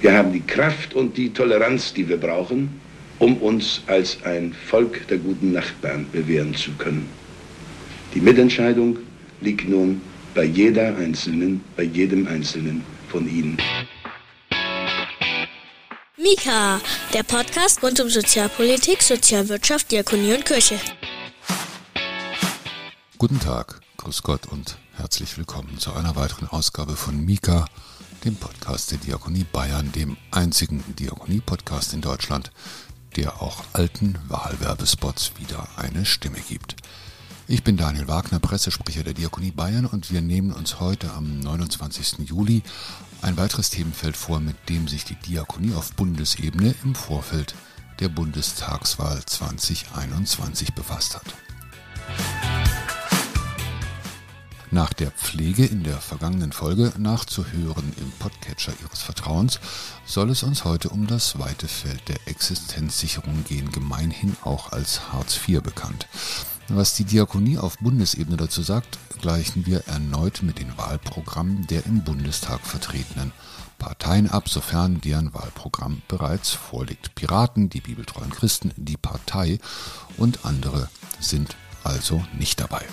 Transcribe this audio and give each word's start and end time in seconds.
Wir 0.00 0.16
haben 0.16 0.32
die 0.32 0.40
Kraft 0.40 0.94
und 0.94 1.18
die 1.18 1.30
Toleranz, 1.30 1.92
die 1.92 2.08
wir 2.08 2.16
brauchen, 2.16 2.80
um 3.18 3.36
uns 3.36 3.82
als 3.86 4.16
ein 4.24 4.54
Volk 4.54 5.06
der 5.08 5.18
guten 5.18 5.52
Nachbarn 5.52 6.06
bewähren 6.10 6.54
zu 6.54 6.70
können. 6.72 7.06
Die 8.14 8.20
Mitentscheidung 8.22 8.98
liegt 9.42 9.68
nun 9.68 10.00
bei 10.34 10.44
jeder 10.44 10.96
Einzelnen, 10.96 11.62
bei 11.76 11.82
jedem 11.82 12.26
Einzelnen 12.26 12.82
von 13.10 13.28
Ihnen. 13.28 13.58
Mika, 16.16 16.80
der 17.12 17.22
Podcast 17.22 17.82
rund 17.82 18.00
um 18.00 18.08
Sozialpolitik, 18.08 19.02
Sozialwirtschaft, 19.02 19.90
Diakonie 19.92 20.32
und 20.32 20.46
Kirche. 20.46 20.76
Guten 23.18 23.38
Tag, 23.38 23.82
grüß 23.98 24.22
Gott 24.22 24.46
und 24.46 24.78
herzlich 24.96 25.36
willkommen 25.36 25.78
zu 25.78 25.92
einer 25.92 26.16
weiteren 26.16 26.48
Ausgabe 26.48 26.96
von 26.96 27.22
Mika, 27.22 27.66
dem 28.24 28.36
Podcast 28.36 28.90
der 28.90 28.98
Diakonie 28.98 29.44
Bayern, 29.44 29.92
dem 29.92 30.16
einzigen 30.30 30.84
Diakonie-Podcast 30.98 31.94
in 31.94 32.00
Deutschland, 32.00 32.50
der 33.16 33.40
auch 33.42 33.64
alten 33.72 34.18
Wahlwerbespots 34.28 35.32
wieder 35.38 35.66
eine 35.76 36.04
Stimme 36.04 36.38
gibt. 36.48 36.76
Ich 37.48 37.64
bin 37.64 37.76
Daniel 37.76 38.08
Wagner, 38.08 38.38
Pressesprecher 38.38 39.02
der 39.02 39.14
Diakonie 39.14 39.50
Bayern 39.50 39.86
und 39.86 40.12
wir 40.12 40.20
nehmen 40.20 40.52
uns 40.52 40.80
heute 40.80 41.12
am 41.12 41.40
29. 41.40 42.28
Juli 42.28 42.62
ein 43.22 43.36
weiteres 43.36 43.70
Themenfeld 43.70 44.16
vor, 44.16 44.40
mit 44.40 44.56
dem 44.68 44.86
sich 44.86 45.04
die 45.04 45.16
Diakonie 45.16 45.74
auf 45.74 45.92
Bundesebene 45.94 46.74
im 46.84 46.94
Vorfeld 46.94 47.54
der 48.00 48.08
Bundestagswahl 48.08 49.24
2021 49.24 50.74
befasst 50.74 51.16
hat. 51.16 51.49
Nach 54.72 54.92
der 54.92 55.10
Pflege 55.10 55.66
in 55.66 55.82
der 55.82 55.96
vergangenen 55.96 56.52
Folge 56.52 56.92
nachzuhören 56.96 57.92
im 58.00 58.12
Podcatcher 58.20 58.72
Ihres 58.80 59.02
Vertrauens 59.02 59.58
soll 60.06 60.30
es 60.30 60.44
uns 60.44 60.64
heute 60.64 60.90
um 60.90 61.08
das 61.08 61.40
weite 61.40 61.66
Feld 61.66 62.08
der 62.08 62.18
Existenzsicherung 62.26 63.42
gehen, 63.42 63.72
gemeinhin 63.72 64.36
auch 64.44 64.70
als 64.70 65.12
Hartz 65.12 65.40
IV 65.48 65.60
bekannt. 65.60 66.06
Was 66.68 66.94
die 66.94 67.02
Diakonie 67.02 67.58
auf 67.58 67.78
Bundesebene 67.78 68.36
dazu 68.36 68.62
sagt, 68.62 69.00
gleichen 69.20 69.66
wir 69.66 69.88
erneut 69.88 70.44
mit 70.44 70.60
den 70.60 70.78
Wahlprogrammen 70.78 71.66
der 71.66 71.84
im 71.86 72.04
Bundestag 72.04 72.60
vertretenen 72.60 73.32
Parteien 73.80 74.30
ab, 74.30 74.48
sofern 74.48 75.00
deren 75.00 75.34
Wahlprogramm 75.34 76.02
bereits 76.06 76.50
vorliegt. 76.50 77.16
Piraten, 77.16 77.70
die 77.70 77.80
bibeltreuen 77.80 78.30
Christen, 78.30 78.70
die 78.76 78.96
Partei 78.96 79.58
und 80.16 80.44
andere 80.44 80.88
sind 81.18 81.56
also 81.82 82.22
nicht 82.38 82.60
dabei. 82.60 82.86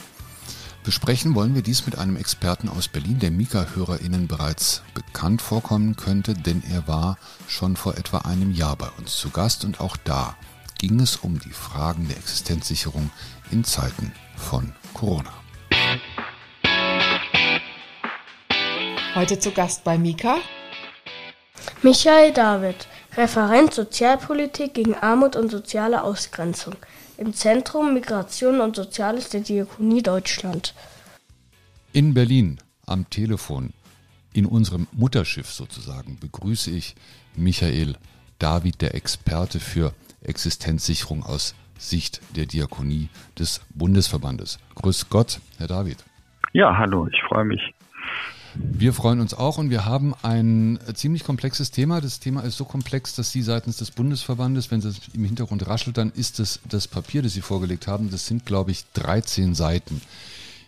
Besprechen 0.87 1.35
wollen 1.35 1.53
wir 1.53 1.63
dies 1.63 1.85
mit 1.85 1.97
einem 1.97 2.15
Experten 2.15 2.69
aus 2.69 2.87
Berlin, 2.87 3.19
der 3.19 3.29
Mika-HörerInnen 3.29 4.29
bereits 4.29 4.83
bekannt 4.93 5.41
vorkommen 5.41 5.97
könnte, 5.97 6.33
denn 6.33 6.63
er 6.71 6.87
war 6.87 7.17
schon 7.49 7.75
vor 7.75 7.97
etwa 7.97 8.19
einem 8.19 8.53
Jahr 8.53 8.77
bei 8.77 8.87
uns 8.97 9.17
zu 9.17 9.29
Gast 9.29 9.65
und 9.65 9.81
auch 9.81 9.97
da 9.97 10.37
ging 10.77 11.01
es 11.01 11.17
um 11.17 11.39
die 11.39 11.51
Fragen 11.51 12.07
der 12.07 12.15
Existenzsicherung 12.15 13.09
in 13.51 13.65
Zeiten 13.65 14.13
von 14.37 14.71
Corona. 14.93 15.33
Heute 19.13 19.39
zu 19.39 19.51
Gast 19.51 19.83
bei 19.83 19.97
Mika 19.97 20.37
Michael 21.81 22.31
David, 22.31 22.87
Referent 23.17 23.73
Sozialpolitik 23.73 24.75
gegen 24.75 24.95
Armut 24.95 25.35
und 25.35 25.51
soziale 25.51 26.03
Ausgrenzung 26.03 26.77
im 27.17 27.33
Zentrum 27.33 27.93
Migration 27.93 28.61
und 28.61 28.75
Soziales 28.75 29.29
der 29.29 29.41
Diakonie 29.41 30.01
Deutschland. 30.01 30.73
In 31.93 32.13
Berlin 32.13 32.59
am 32.85 33.09
Telefon, 33.09 33.73
in 34.33 34.45
unserem 34.45 34.87
Mutterschiff 34.91 35.47
sozusagen, 35.47 36.17
begrüße 36.19 36.71
ich 36.71 36.95
Michael 37.35 37.95
David, 38.39 38.81
der 38.81 38.95
Experte 38.95 39.59
für 39.59 39.93
Existenzsicherung 40.21 41.23
aus 41.23 41.55
Sicht 41.77 42.21
der 42.35 42.45
Diakonie 42.45 43.09
des 43.37 43.61
Bundesverbandes. 43.73 44.59
Grüß 44.75 45.09
Gott, 45.09 45.39
Herr 45.57 45.67
David. 45.67 46.03
Ja, 46.53 46.77
hallo, 46.77 47.07
ich 47.07 47.21
freue 47.27 47.45
mich. 47.45 47.61
Wir 48.59 48.93
freuen 48.93 49.19
uns 49.19 49.35
auch 49.35 49.59
und 49.59 49.69
wir 49.69 49.85
haben 49.85 50.15
ein 50.23 50.79
ziemlich 50.95 51.23
komplexes 51.23 51.69
Thema. 51.69 52.01
Das 52.01 52.19
Thema 52.19 52.41
ist 52.41 52.57
so 52.57 52.65
komplex, 52.65 53.13
dass 53.15 53.31
Sie 53.31 53.43
seitens 53.43 53.77
des 53.77 53.91
Bundesverbandes, 53.91 54.71
wenn 54.71 54.79
es 54.79 54.99
im 55.13 55.25
Hintergrund 55.25 55.67
raschelt, 55.67 55.97
dann 55.97 56.11
ist 56.11 56.39
es 56.39 56.59
das 56.67 56.87
Papier, 56.87 57.21
das 57.21 57.33
Sie 57.33 57.41
vorgelegt 57.41 57.87
haben. 57.87 58.09
Das 58.09 58.25
sind, 58.25 58.45
glaube 58.45 58.71
ich, 58.71 58.85
13 58.93 59.53
Seiten, 59.53 60.01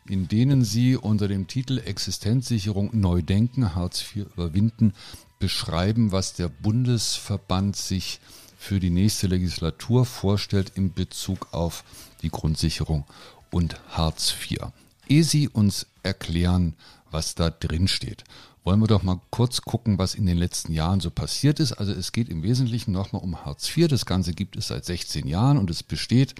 in 0.07 0.27
denen 0.27 0.63
Sie 0.63 0.95
unter 0.95 1.27
dem 1.27 1.47
Titel 1.47 1.79
Existenzsicherung 1.79 2.91
neu 2.93 3.23
denken, 3.23 3.73
Hartz 3.73 4.01
IV 4.01 4.27
überwinden, 4.35 4.93
beschreiben, 5.39 6.11
was 6.11 6.33
der 6.33 6.49
Bundesverband 6.49 7.75
sich 7.75 8.19
für 8.57 8.79
die 8.79 8.91
nächste 8.91 9.27
Legislatur 9.27 10.05
vorstellt 10.05 10.73
in 10.75 10.93
Bezug 10.93 11.47
auf 11.53 11.83
die 12.21 12.29
Grundsicherung 12.29 13.05
und 13.49 13.79
Hartz 13.89 14.33
IV. 14.33 14.59
Ehe 15.07 15.23
Sie 15.23 15.47
uns 15.47 15.87
erklären, 16.03 16.75
was 17.11 17.35
da 17.35 17.49
drin 17.49 17.87
steht. 17.87 18.23
Wollen 18.63 18.81
wir 18.81 18.87
doch 18.87 19.03
mal 19.03 19.21
kurz 19.29 19.61
gucken, 19.61 19.97
was 19.97 20.15
in 20.15 20.25
den 20.25 20.37
letzten 20.37 20.73
Jahren 20.73 20.99
so 20.99 21.09
passiert 21.09 21.59
ist. 21.59 21.73
Also 21.73 21.91
es 21.91 22.11
geht 22.11 22.29
im 22.29 22.43
Wesentlichen 22.43 22.91
nochmal 22.91 23.21
um 23.21 23.45
Hartz 23.45 23.75
IV. 23.75 23.87
Das 23.87 24.05
Ganze 24.05 24.33
gibt 24.33 24.55
es 24.57 24.67
seit 24.67 24.85
16 24.85 25.27
Jahren 25.27 25.57
und 25.57 25.69
es 25.69 25.81
besteht, 25.81 26.35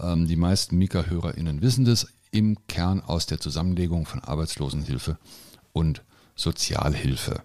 ähm, 0.00 0.26
die 0.26 0.36
meisten 0.36 0.76
Mika-HörerInnen 0.78 1.60
wissen 1.60 1.84
das, 1.84 2.06
im 2.30 2.56
Kern 2.68 3.00
aus 3.00 3.26
der 3.26 3.40
Zusammenlegung 3.40 4.06
von 4.06 4.20
Arbeitslosenhilfe 4.20 5.18
und 5.72 6.02
Sozialhilfe. 6.36 7.42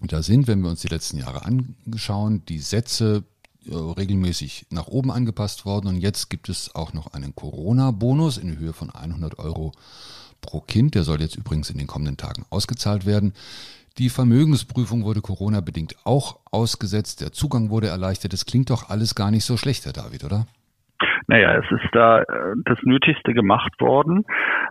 Und 0.00 0.12
da 0.12 0.22
sind, 0.22 0.46
wenn 0.46 0.60
wir 0.60 0.70
uns 0.70 0.82
die 0.82 0.88
letzten 0.88 1.18
Jahre 1.18 1.44
anschauen, 1.44 2.44
die 2.46 2.58
Sätze 2.58 3.24
äh, 3.66 3.74
regelmäßig 3.74 4.66
nach 4.70 4.86
oben 4.86 5.10
angepasst 5.10 5.64
worden 5.64 5.88
und 5.88 5.96
jetzt 5.96 6.30
gibt 6.30 6.48
es 6.48 6.74
auch 6.74 6.92
noch 6.92 7.14
einen 7.14 7.34
Corona-Bonus 7.34 8.38
in 8.38 8.58
Höhe 8.58 8.72
von 8.72 8.90
100 8.90 9.38
Euro 9.38 9.72
pro 10.44 10.60
Kind. 10.60 10.94
Der 10.94 11.04
soll 11.04 11.20
jetzt 11.20 11.36
übrigens 11.36 11.70
in 11.70 11.78
den 11.78 11.86
kommenden 11.86 12.16
Tagen 12.16 12.44
ausgezahlt 12.50 13.06
werden. 13.06 13.32
Die 13.98 14.08
Vermögensprüfung 14.08 15.04
wurde 15.04 15.20
Corona-bedingt 15.20 15.96
auch 16.04 16.38
ausgesetzt. 16.50 17.20
Der 17.20 17.32
Zugang 17.32 17.70
wurde 17.70 17.88
erleichtert. 17.88 18.32
Das 18.32 18.44
klingt 18.44 18.70
doch 18.70 18.88
alles 18.88 19.14
gar 19.14 19.30
nicht 19.30 19.44
so 19.44 19.56
schlecht, 19.56 19.84
Herr 19.84 19.92
David, 19.92 20.24
oder? 20.24 20.46
Naja, 21.26 21.54
es 21.54 21.70
ist 21.70 21.88
da 21.92 22.22
äh, 22.22 22.54
das 22.64 22.78
Nötigste 22.82 23.32
gemacht 23.32 23.80
worden. 23.80 24.24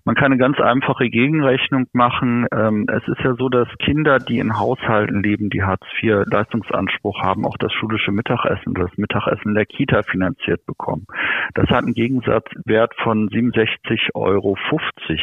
Man 0.06 0.16
kann 0.16 0.28
eine 0.28 0.38
ganz 0.38 0.60
einfache 0.60 1.10
Gegenrechnung 1.10 1.88
machen. 1.94 2.48
Ähm, 2.54 2.86
es 2.88 3.08
ist 3.08 3.22
ja 3.24 3.34
so, 3.36 3.50
dass 3.50 3.68
Kinder, 3.80 4.20
die 4.20 4.40
in 4.40 4.60
Haushalten 4.60 5.24
leben, 5.24 5.50
die 5.50 5.64
Hartz-IV-Leistungsanspruch 5.64 7.22
haben, 7.22 7.46
auch 7.46 7.58
das 7.58 7.74
schulische 7.74 8.12
Mittagessen 8.12 8.74
das 8.74 8.98
Mittagessen 8.98 9.56
der 9.56 9.66
Kita 9.66 10.04
finanziert 10.04 10.66
bekommen. 10.66 11.06
Das 11.54 11.70
hat 11.70 11.84
einen 11.84 11.94
Gegensatzwert 11.94 12.94
von 13.02 13.30
67,50 13.30 14.14
Euro 14.14 14.58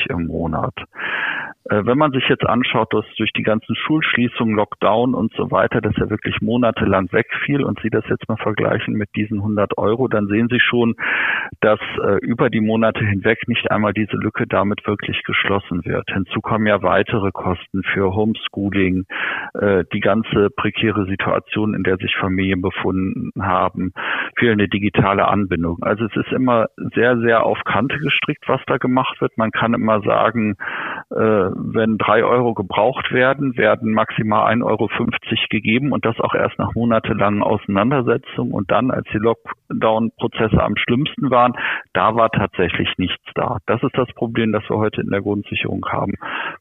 im 0.08 0.26
Monat. 0.26 0.74
Äh, 1.68 1.84
wenn 1.84 1.98
man 1.98 2.12
sich 2.12 2.24
jetzt 2.28 2.44
anschaut, 2.44 2.92
dass 2.92 3.04
durch 3.16 3.32
die 3.32 3.42
ganzen 3.42 3.76
Schulschließungen, 3.76 4.56
Lockdown 4.56 5.14
und 5.14 5.32
so 5.34 5.50
weiter, 5.50 5.80
dass 5.80 5.96
er 5.98 6.10
wirklich 6.10 6.40
monatelang 6.40 7.12
wegfiel 7.12 7.62
und 7.62 7.80
Sie 7.80 7.90
das 7.90 8.04
jetzt 8.08 8.28
mal 8.28 8.38
vergleichen 8.38 8.94
mit 8.94 9.10
diesen 9.14 9.38
100 9.38 9.76
Euro, 9.78 10.08
dann 10.08 10.26
sehen 10.26 10.48
Sie 10.50 10.60
schon, 10.60 10.96
dass 11.60 11.80
äh, 12.02 12.18
über 12.22 12.48
die 12.50 12.60
Monate 12.60 13.04
hinweg 13.04 13.46
nicht 13.48 13.70
einmal 13.70 13.92
diese 13.92 14.16
Lücke 14.16 14.46
damit 14.46 14.86
wirklich 14.86 15.22
geschlossen 15.24 15.84
wird. 15.84 16.08
Hinzu 16.10 16.40
kommen 16.40 16.66
ja 16.66 16.82
weitere 16.82 17.30
Kosten 17.32 17.82
für 17.82 18.14
Homeschooling, 18.14 19.04
äh, 19.54 19.84
die 19.92 20.00
ganze 20.00 20.48
prekäre 20.50 21.06
Situation, 21.06 21.74
in 21.74 21.82
der 21.82 21.96
sich 21.96 22.16
Familien 22.16 22.62
befunden 22.62 23.30
haben, 23.40 23.92
fehlende 24.38 24.68
digitale 24.68 25.28
Anbindung. 25.28 25.78
Also 25.82 26.04
es 26.04 26.16
ist 26.16 26.32
immer 26.32 26.66
sehr, 26.94 27.18
sehr 27.18 27.44
auf 27.44 27.58
Kante 27.64 27.98
gestrickt, 27.98 28.44
was 28.46 28.60
da 28.66 28.78
gemacht 28.78 29.20
wird. 29.20 29.36
Man 29.36 29.50
kann 29.50 29.74
immer 29.74 30.00
sagen, 30.02 30.56
äh, 31.10 31.16
wenn 31.16 31.98
drei 31.98 32.24
Euro 32.24 32.54
gebraucht 32.54 33.12
werden, 33.12 33.56
werden 33.56 33.92
maximal 33.92 34.50
1,50 34.52 34.64
Euro 34.64 34.88
gegeben 35.50 35.92
und 35.92 36.04
das 36.04 36.18
auch 36.20 36.34
erst 36.34 36.58
nach 36.58 36.74
monatelangen 36.74 37.42
Auseinandersetzungen 37.42 38.52
und 38.52 38.70
dann, 38.70 38.90
als 38.90 39.06
die 39.12 39.18
Lockdown-Prozesse 39.18 40.62
am 40.62 40.76
schlimmsten 40.76 41.09
waren, 41.18 41.54
da 41.92 42.14
war 42.14 42.30
tatsächlich 42.30 42.88
nichts 42.98 43.24
da. 43.34 43.58
Das 43.66 43.82
ist 43.82 43.96
das 43.96 44.08
Problem, 44.14 44.52
das 44.52 44.68
wir 44.68 44.76
heute 44.76 45.00
in 45.00 45.10
der 45.10 45.22
Grundsicherung 45.22 45.84
haben, 45.90 46.14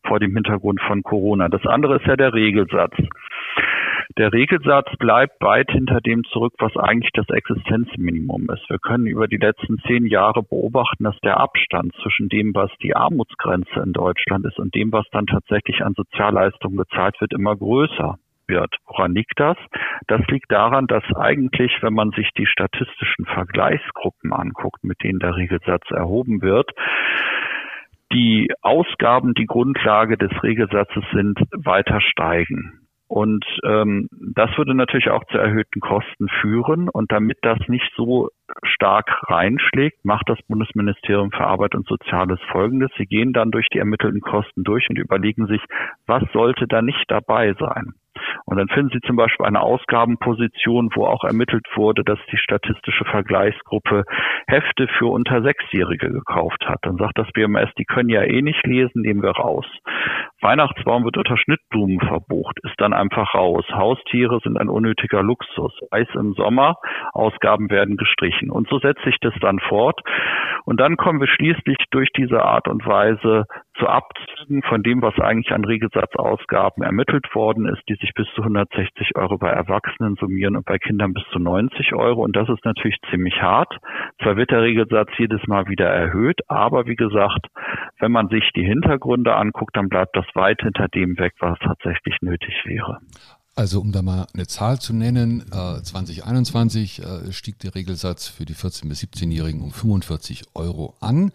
vor 0.05 0.19
dem 0.19 0.33
Hintergrund 0.35 0.81
von 0.81 1.03
Corona. 1.03 1.49
Das 1.49 1.65
andere 1.65 1.97
ist 1.97 2.05
ja 2.05 2.15
der 2.15 2.33
Regelsatz. 2.33 2.95
Der 4.17 4.33
Regelsatz 4.33 4.89
bleibt 4.97 5.41
weit 5.41 5.69
hinter 5.71 6.01
dem 6.01 6.23
zurück, 6.25 6.53
was 6.57 6.75
eigentlich 6.75 7.11
das 7.13 7.29
Existenzminimum 7.29 8.49
ist. 8.49 8.69
Wir 8.69 8.79
können 8.79 9.05
über 9.05 9.27
die 9.27 9.37
letzten 9.37 9.77
zehn 9.87 10.07
Jahre 10.07 10.41
beobachten, 10.41 11.03
dass 11.03 11.17
der 11.19 11.39
Abstand 11.39 11.93
zwischen 12.01 12.27
dem, 12.27 12.53
was 12.55 12.71
die 12.81 12.95
Armutsgrenze 12.95 13.79
in 13.79 13.93
Deutschland 13.93 14.45
ist 14.45 14.59
und 14.59 14.73
dem, 14.73 14.91
was 14.91 15.05
dann 15.11 15.27
tatsächlich 15.27 15.83
an 15.83 15.93
Sozialleistungen 15.95 16.75
bezahlt 16.75 17.21
wird, 17.21 17.33
immer 17.33 17.55
größer 17.55 18.17
wird. 18.49 18.75
Woran 18.85 19.13
liegt 19.13 19.39
das? 19.39 19.57
Das 20.07 20.21
liegt 20.27 20.51
daran, 20.51 20.87
dass 20.87 21.03
eigentlich, 21.15 21.71
wenn 21.81 21.93
man 21.93 22.11
sich 22.11 22.29
die 22.37 22.45
statistischen 22.45 23.25
Vergleichsgruppen 23.25 24.33
anguckt, 24.33 24.83
mit 24.83 25.01
denen 25.03 25.19
der 25.19 25.35
Regelsatz 25.35 25.89
erhoben 25.91 26.41
wird, 26.41 26.71
die 28.11 28.51
Ausgaben, 28.61 29.33
die 29.35 29.45
Grundlage 29.45 30.17
des 30.17 30.31
Regelsatzes 30.43 31.03
sind, 31.13 31.39
weiter 31.51 32.01
steigen. 32.01 32.79
Und 33.09 33.43
ähm, 33.63 34.07
das 34.11 34.55
würde 34.55 34.75
natürlich 34.75 35.09
auch 35.09 35.23
zu 35.31 35.39
erhöhten 35.39 35.79
Kosten 35.79 36.27
führen. 36.41 36.89
Und 36.89 37.11
damit 37.11 37.39
das 37.41 37.57
nicht 37.67 37.91
so 37.95 38.29
stark 38.61 39.23
reinschlägt, 39.23 40.05
macht 40.05 40.29
das 40.29 40.37
Bundesministerium 40.47 41.31
für 41.31 41.47
Arbeit 41.47 41.73
und 41.73 41.87
Soziales 41.87 42.39
Folgendes. 42.51 42.91
Sie 42.99 43.07
gehen 43.07 43.33
dann 43.33 43.49
durch 43.49 43.67
die 43.73 43.79
ermittelten 43.79 44.21
Kosten 44.21 44.63
durch 44.63 44.87
und 44.91 44.99
überlegen 44.99 45.47
sich, 45.47 45.61
was 46.05 46.21
sollte 46.33 46.67
da 46.67 46.83
nicht 46.83 47.03
dabei 47.07 47.55
sein. 47.59 47.93
Und 48.45 48.57
dann 48.57 48.67
finden 48.67 48.91
Sie 48.93 49.01
zum 49.01 49.15
Beispiel 49.15 49.45
eine 49.45 49.61
Ausgabenposition, 49.61 50.89
wo 50.95 51.05
auch 51.05 51.23
ermittelt 51.23 51.65
wurde, 51.75 52.03
dass 52.03 52.19
die 52.31 52.37
statistische 52.37 53.05
Vergleichsgruppe 53.05 54.03
Hefte 54.47 54.87
für 54.97 55.07
unter 55.07 55.41
Sechsjährige 55.41 56.11
gekauft 56.11 56.65
hat. 56.67 56.79
Dann 56.83 56.97
sagt 56.97 57.17
das 57.17 57.31
BMS, 57.33 57.69
die 57.77 57.85
können 57.85 58.09
ja 58.09 58.23
eh 58.23 58.41
nicht 58.41 58.65
lesen, 58.65 59.01
nehmen 59.01 59.21
wir 59.21 59.31
raus. 59.31 59.65
Weihnachtsbaum 60.41 61.03
wird 61.03 61.17
unter 61.17 61.37
Schnittblumen 61.37 61.99
verbucht, 61.99 62.57
ist 62.63 62.75
dann 62.77 62.93
einfach 62.93 63.33
raus. 63.33 63.65
Haustiere 63.71 64.39
sind 64.41 64.57
ein 64.57 64.69
unnötiger 64.69 65.21
Luxus. 65.21 65.73
Eis 65.91 66.07
im 66.13 66.33
Sommer, 66.33 66.77
Ausgaben 67.13 67.69
werden 67.69 67.97
gestrichen. 67.97 68.49
Und 68.49 68.69
so 68.69 68.79
setzt 68.79 69.03
sich 69.03 69.17
das 69.19 69.33
dann 69.41 69.59
fort. 69.59 69.99
Und 70.65 70.79
dann 70.79 70.97
kommen 70.97 71.19
wir 71.19 71.27
schließlich 71.27 71.77
durch 71.91 72.09
diese 72.15 72.43
Art 72.43 72.67
und 72.67 72.85
Weise 72.85 73.45
zu 73.77 73.87
Abzügen 73.87 74.61
von 74.63 74.83
dem, 74.83 75.01
was 75.01 75.17
eigentlich 75.19 75.51
an 75.51 75.65
Regelsatzausgaben 75.65 76.83
ermittelt 76.83 77.33
worden 77.33 77.67
ist, 77.67 77.81
die 77.89 77.95
sich 77.95 78.13
bis 78.13 78.27
zu 78.35 78.41
160 78.41 79.15
Euro 79.15 79.37
bei 79.37 79.49
Erwachsenen 79.49 80.15
summieren 80.15 80.55
und 80.55 80.65
bei 80.65 80.77
Kindern 80.77 81.13
bis 81.13 81.23
zu 81.31 81.39
90 81.39 81.93
Euro. 81.95 82.23
Und 82.23 82.35
das 82.35 82.49
ist 82.49 82.63
natürlich 82.65 82.97
ziemlich 83.09 83.41
hart. 83.41 83.77
Zwar 84.21 84.37
wird 84.37 84.51
der 84.51 84.61
Regelsatz 84.61 85.09
jedes 85.17 85.45
Mal 85.47 85.67
wieder 85.67 85.87
erhöht, 85.87 86.39
aber 86.47 86.85
wie 86.85 86.95
gesagt, 86.95 87.47
wenn 87.99 88.11
man 88.11 88.27
sich 88.27 88.49
die 88.55 88.65
Hintergründe 88.65 89.35
anguckt, 89.35 89.75
dann 89.75 89.89
bleibt 89.89 90.15
das 90.15 90.25
weit 90.35 90.61
hinter 90.61 90.87
dem 90.87 91.17
weg, 91.17 91.33
was 91.39 91.57
tatsächlich 91.59 92.15
nötig 92.21 92.53
wäre. 92.65 92.99
Also 93.55 93.81
um 93.81 93.91
da 93.91 94.01
mal 94.01 94.25
eine 94.33 94.47
Zahl 94.47 94.79
zu 94.79 94.93
nennen, 94.93 95.41
äh, 95.51 95.81
2021 95.81 97.03
äh, 97.03 97.33
stieg 97.33 97.59
der 97.59 97.75
Regelsatz 97.75 98.27
für 98.27 98.45
die 98.45 98.55
14- 98.55 98.87
bis 98.87 99.01
17-Jährigen 99.01 99.61
um 99.61 99.71
45 99.71 100.43
Euro 100.53 100.95
an. 101.01 101.33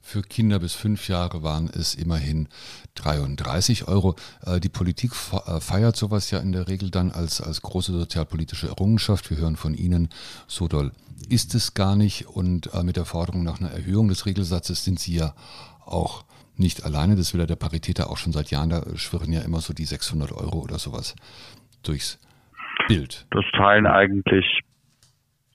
Für 0.00 0.22
Kinder 0.22 0.60
bis 0.60 0.74
fünf 0.74 1.08
Jahre 1.08 1.42
waren 1.42 1.68
es 1.68 1.96
immerhin 1.96 2.48
33 2.94 3.88
Euro. 3.88 4.14
Äh, 4.46 4.60
die 4.60 4.68
Politik 4.68 5.10
äh, 5.32 5.60
feiert 5.60 5.96
sowas 5.96 6.30
ja 6.30 6.38
in 6.38 6.52
der 6.52 6.68
Regel 6.68 6.90
dann 6.90 7.10
als, 7.10 7.40
als 7.40 7.60
große 7.62 7.90
sozialpolitische 7.90 8.68
Errungenschaft. 8.68 9.30
Wir 9.30 9.38
hören 9.38 9.56
von 9.56 9.74
Ihnen, 9.74 10.10
so 10.46 10.68
doll 10.68 10.92
ist 11.28 11.54
es 11.56 11.74
gar 11.74 11.96
nicht. 11.96 12.28
Und 12.28 12.72
äh, 12.72 12.84
mit 12.84 12.96
der 12.96 13.04
Forderung 13.04 13.42
nach 13.42 13.60
einer 13.60 13.72
Erhöhung 13.72 14.06
des 14.06 14.26
Regelsatzes 14.26 14.84
sind 14.84 15.00
Sie 15.00 15.16
ja 15.16 15.34
auch 15.84 16.24
nicht 16.56 16.84
alleine. 16.84 17.16
Das 17.16 17.34
will 17.34 17.40
ja 17.40 17.46
der 17.46 17.56
Paritäter 17.56 18.10
auch 18.10 18.16
schon 18.16 18.32
seit 18.32 18.50
Jahren. 18.50 18.70
Da 18.70 18.82
schwirren 18.96 19.32
ja 19.32 19.42
immer 19.42 19.60
so 19.60 19.72
die 19.74 19.84
600 19.84 20.32
Euro 20.32 20.60
oder 20.60 20.78
sowas 20.78 21.16
durchs 21.82 22.20
Bild. 22.88 23.26
Das 23.30 23.44
teilen 23.56 23.86
eigentlich 23.86 24.62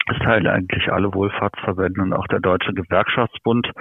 das 0.09 0.17
teilen 0.19 0.47
eigentlich 0.47 0.91
alle 0.91 1.13
Wohlfahrtsverbände 1.13 2.01
und 2.01 2.13
auch 2.13 2.25
der 2.27 2.39
Deutsche 2.39 2.73
Gewerkschaftsbund 2.73 3.71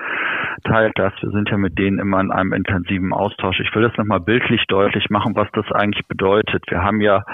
teilt 0.65 0.93
das. 0.97 1.15
Wir 1.23 1.31
sind 1.31 1.49
ja 1.49 1.57
mit 1.57 1.79
denen 1.79 1.99
immer 1.99 2.21
in 2.21 2.31
einem 2.31 2.53
intensiven 2.53 3.15
Austausch. 3.15 3.59
Ich 3.61 3.75
will 3.75 3.83
das 3.83 3.97
nochmal 3.97 4.21
bildlich 4.21 4.63
deutlich 4.69 5.09
machen, 5.09 5.35
was 5.37 5.49
das 5.53 5.65
eigentlich 5.73 6.07
bedeutet. 6.07 6.65
Wir 6.69 6.83
haben 6.83 7.01
ja 7.01 7.25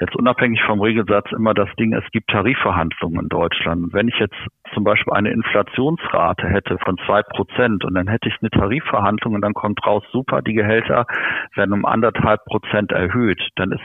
jetzt 0.00 0.14
unabhängig 0.14 0.62
vom 0.62 0.80
Regelsatz 0.80 1.30
immer 1.32 1.54
das 1.54 1.68
Ding, 1.78 1.94
es 1.94 2.04
gibt 2.12 2.30
Tarifverhandlungen 2.30 3.20
in 3.22 3.28
Deutschland. 3.28 3.92
wenn 3.92 4.08
ich 4.08 4.18
jetzt 4.18 4.36
zum 4.74 4.84
Beispiel 4.84 5.12
eine 5.12 5.30
Inflationsrate 5.30 6.48
hätte 6.48 6.78
von 6.78 6.98
zwei 7.06 7.22
Prozent 7.22 7.84
und 7.84 7.94
dann 7.94 8.08
hätte 8.08 8.28
ich 8.28 8.36
eine 8.40 8.50
Tarifverhandlung 8.50 9.34
und 9.34 9.40
dann 9.40 9.54
kommt 9.54 9.84
raus, 9.86 10.04
super, 10.12 10.42
die 10.42 10.54
Gehälter 10.54 11.06
werden 11.54 11.72
um 11.72 11.84
anderthalb 11.84 12.44
Prozent 12.44 12.92
erhöht, 12.92 13.40
dann 13.56 13.72
ist 13.72 13.82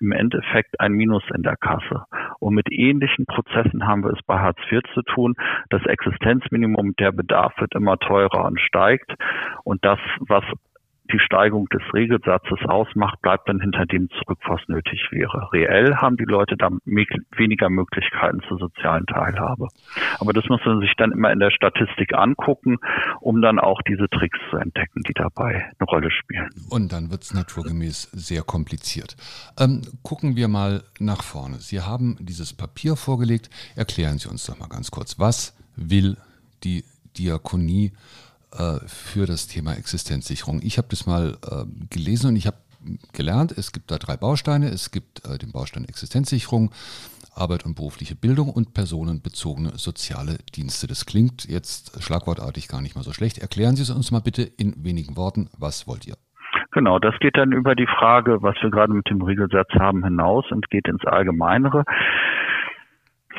im 0.00 0.12
Endeffekt 0.12 0.80
ein 0.80 0.92
Minus 0.92 1.22
in 1.34 1.42
der 1.42 1.56
Kasse. 1.56 2.04
Und 2.38 2.54
mit 2.54 2.72
ähnlichen 2.72 3.26
Prozessen 3.26 3.86
haben 3.86 4.02
wir 4.02 4.12
es 4.12 4.22
bei 4.26 4.38
Hartz 4.38 4.58
IV 4.70 4.80
zu 4.94 5.02
tun. 5.02 5.34
Das 5.68 5.84
Existenzminimum, 5.84 6.96
der 6.96 7.12
Bedarf 7.12 7.52
wird 7.58 7.74
immer 7.74 7.98
teurer 7.98 8.46
und 8.46 8.58
steigt. 8.60 9.12
Und 9.62 9.84
das, 9.84 9.98
was 10.20 10.44
die 11.12 11.18
Steigung 11.18 11.68
des 11.68 11.82
Regelsatzes 11.92 12.58
ausmacht, 12.66 13.20
bleibt 13.22 13.48
dann 13.48 13.60
hinter 13.60 13.86
dem 13.86 14.08
zurück, 14.10 14.38
was 14.46 14.60
nötig 14.68 15.08
wäre. 15.10 15.48
Reell 15.52 15.96
haben 15.96 16.16
die 16.16 16.24
Leute 16.24 16.56
da 16.56 16.70
weniger 16.86 17.70
Möglichkeiten 17.70 18.40
zur 18.48 18.58
sozialen 18.58 19.06
Teilhabe. 19.06 19.68
Aber 20.18 20.32
das 20.32 20.44
muss 20.48 20.60
man 20.64 20.80
sich 20.80 20.92
dann 20.96 21.12
immer 21.12 21.32
in 21.32 21.38
der 21.38 21.50
Statistik 21.50 22.14
angucken, 22.14 22.78
um 23.20 23.42
dann 23.42 23.58
auch 23.58 23.80
diese 23.82 24.08
Tricks 24.08 24.38
zu 24.50 24.56
entdecken, 24.56 25.02
die 25.06 25.14
dabei 25.14 25.70
eine 25.78 25.86
Rolle 25.88 26.10
spielen. 26.10 26.50
Und 26.70 26.92
dann 26.92 27.10
wird 27.10 27.22
es 27.22 27.34
naturgemäß 27.34 28.10
sehr 28.12 28.42
kompliziert. 28.42 29.16
Ähm, 29.58 29.82
gucken 30.02 30.36
wir 30.36 30.48
mal 30.48 30.82
nach 30.98 31.22
vorne. 31.22 31.56
Sie 31.56 31.80
haben 31.80 32.16
dieses 32.20 32.56
Papier 32.56 32.96
vorgelegt. 32.96 33.50
Erklären 33.76 34.18
Sie 34.18 34.28
uns 34.28 34.46
doch 34.46 34.58
mal 34.58 34.68
ganz 34.68 34.90
kurz, 34.90 35.18
was 35.18 35.56
will 35.76 36.16
die 36.64 36.84
Diakonie 37.16 37.92
äh, 38.52 38.78
für 38.86 39.26
das 39.26 39.46
Thema 39.46 39.74
Existenzsicherung. 39.74 40.60
Ich 40.62 40.78
habe 40.78 40.88
das 40.90 41.06
mal 41.06 41.36
äh, 41.50 41.64
gelesen 41.90 42.30
und 42.30 42.36
ich 42.36 42.46
habe 42.46 42.56
gelernt, 43.12 43.52
es 43.56 43.72
gibt 43.72 43.90
da 43.90 43.98
drei 43.98 44.16
Bausteine. 44.16 44.68
Es 44.68 44.90
gibt 44.90 45.24
äh, 45.26 45.38
den 45.38 45.52
Baustein 45.52 45.84
Existenzsicherung, 45.84 46.70
Arbeit 47.34 47.64
und 47.64 47.76
berufliche 47.76 48.16
Bildung 48.16 48.50
und 48.50 48.74
personenbezogene 48.74 49.72
soziale 49.76 50.38
Dienste. 50.54 50.86
Das 50.86 51.06
klingt 51.06 51.48
jetzt 51.48 52.02
schlagwortartig 52.02 52.68
gar 52.68 52.80
nicht 52.80 52.96
mal 52.96 53.02
so 53.02 53.12
schlecht. 53.12 53.38
Erklären 53.38 53.76
Sie 53.76 53.82
es 53.82 53.90
uns 53.90 54.10
mal 54.10 54.20
bitte 54.20 54.42
in 54.42 54.74
wenigen 54.84 55.16
Worten. 55.16 55.48
Was 55.58 55.86
wollt 55.86 56.06
ihr? 56.06 56.16
Genau, 56.72 57.00
das 57.00 57.18
geht 57.18 57.36
dann 57.36 57.52
über 57.52 57.74
die 57.74 57.86
Frage, 57.86 58.42
was 58.42 58.54
wir 58.62 58.70
gerade 58.70 58.92
mit 58.92 59.08
dem 59.10 59.22
Regelsatz 59.22 59.70
haben, 59.74 60.04
hinaus 60.04 60.44
und 60.52 60.70
geht 60.70 60.86
ins 60.86 61.04
Allgemeinere. 61.04 61.84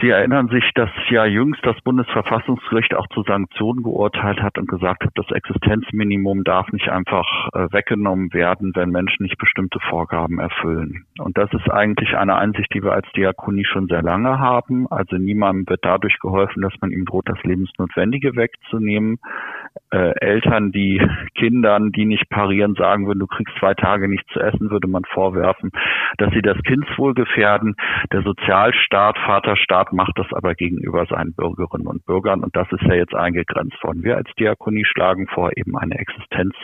Sie 0.01 0.09
erinnern 0.09 0.48
sich, 0.48 0.63
dass 0.74 0.89
ja 1.09 1.25
jüngst 1.25 1.63
das 1.63 1.80
Bundesverfassungsgericht 1.81 2.95
auch 2.95 3.06
zu 3.09 3.21
Sanktionen 3.21 3.83
geurteilt 3.83 4.42
hat 4.42 4.57
und 4.57 4.68
gesagt 4.68 5.03
hat, 5.03 5.12
das 5.13 5.30
Existenzminimum 5.30 6.44
darf 6.44 6.71
nicht 6.71 6.89
einfach 6.89 7.50
äh, 7.53 7.71
weggenommen 7.71 8.33
werden, 8.33 8.71
wenn 8.74 8.89
Menschen 8.89 9.24
nicht 9.24 9.38
bestimmte 9.38 9.80
Vorgaben 9.80 10.39
erfüllen. 10.39 11.06
Und 11.19 11.38
das 11.38 11.53
ist 11.53 11.69
eigentlich 11.69 12.18
eine 12.18 12.36
Einsicht, 12.36 12.74
die 12.74 12.81
wir 12.81 12.94
als 12.94 13.07
Diakonie 13.15 13.65
schon 13.65 13.88
sehr 13.88 14.01
lange 14.01 14.39
haben. 14.39 14.88
Also 14.89 15.18
niemandem 15.18 15.69
wird 15.69 15.86
dadurch 15.86 16.18
geholfen, 16.19 16.63
dass 16.63 16.74
man 16.81 16.92
ihm 16.92 17.06
droht, 17.06 17.30
das 17.30 17.42
Lebensnotwendige 17.44 18.36
wegzunehmen. 18.36 19.19
Äh, 19.92 20.14
Eltern, 20.20 20.72
die 20.72 21.02
Kindern, 21.36 21.92
die 21.92 22.06
nicht 22.06 22.30
parieren, 22.30 22.76
sagen 22.76 23.08
würden, 23.08 23.20
du 23.20 23.28
kriegst 23.28 23.54
zwei 23.60 23.74
Tage 23.74 24.08
nichts 24.08 24.32
zu 24.34 24.40
essen, 24.40 24.70
würde 24.70 24.88
man 24.88 25.04
vorwerfen, 25.06 25.72
dass 26.18 26.34
sie 26.34 26.42
das 26.42 26.58
Kindswohl 26.64 27.14
gefährden. 27.14 27.76
Der 28.12 28.22
Sozialstaat, 28.22 29.18
Vaterstaat 29.18 29.94
macht 29.94 30.18
das 30.18 30.28
aber 30.32 30.56
gegenüber 30.56 31.06
seinen 31.06 31.34
Bürgerinnen 31.34 31.88
und 31.88 32.06
Bürgern. 32.06 32.44
Und 32.44 32.56
das 32.56 32.72
ist 32.72 32.84
ja 32.84 32.96
jetzt 32.96 33.16
eingegrenzt 33.16 33.84
worden. 33.84 34.04
Wir 34.04 34.18
als 34.18 34.30
Diakonie 34.40 34.86
schlagen 34.86 35.28
vor, 35.28 35.51
eben 35.56 35.78
eine 35.78 35.98
Existenz 36.00 36.56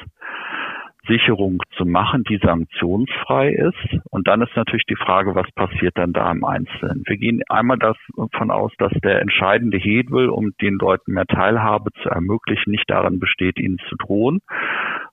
Sicherung 1.07 1.61
zu 1.75 1.85
machen, 1.85 2.23
die 2.23 2.37
sanktionsfrei 2.37 3.49
ist. 3.49 3.99
Und 4.09 4.27
dann 4.27 4.41
ist 4.41 4.55
natürlich 4.55 4.85
die 4.85 4.95
Frage, 4.95 5.35
was 5.35 5.49
passiert 5.51 5.97
dann 5.97 6.13
da 6.13 6.31
im 6.31 6.43
Einzelnen? 6.43 7.03
Wir 7.05 7.17
gehen 7.17 7.41
einmal 7.49 7.77
davon 7.77 8.51
aus, 8.51 8.71
dass 8.77 8.93
der 9.03 9.21
entscheidende 9.21 9.77
Hebel, 9.77 10.29
um 10.29 10.51
den 10.61 10.75
Leuten 10.75 11.13
mehr 11.13 11.25
Teilhabe 11.25 11.91
zu 12.03 12.09
ermöglichen, 12.09 12.71
nicht 12.71 12.89
darin 12.89 13.19
besteht, 13.19 13.59
ihnen 13.59 13.79
zu 13.89 13.95
drohen, 13.95 14.41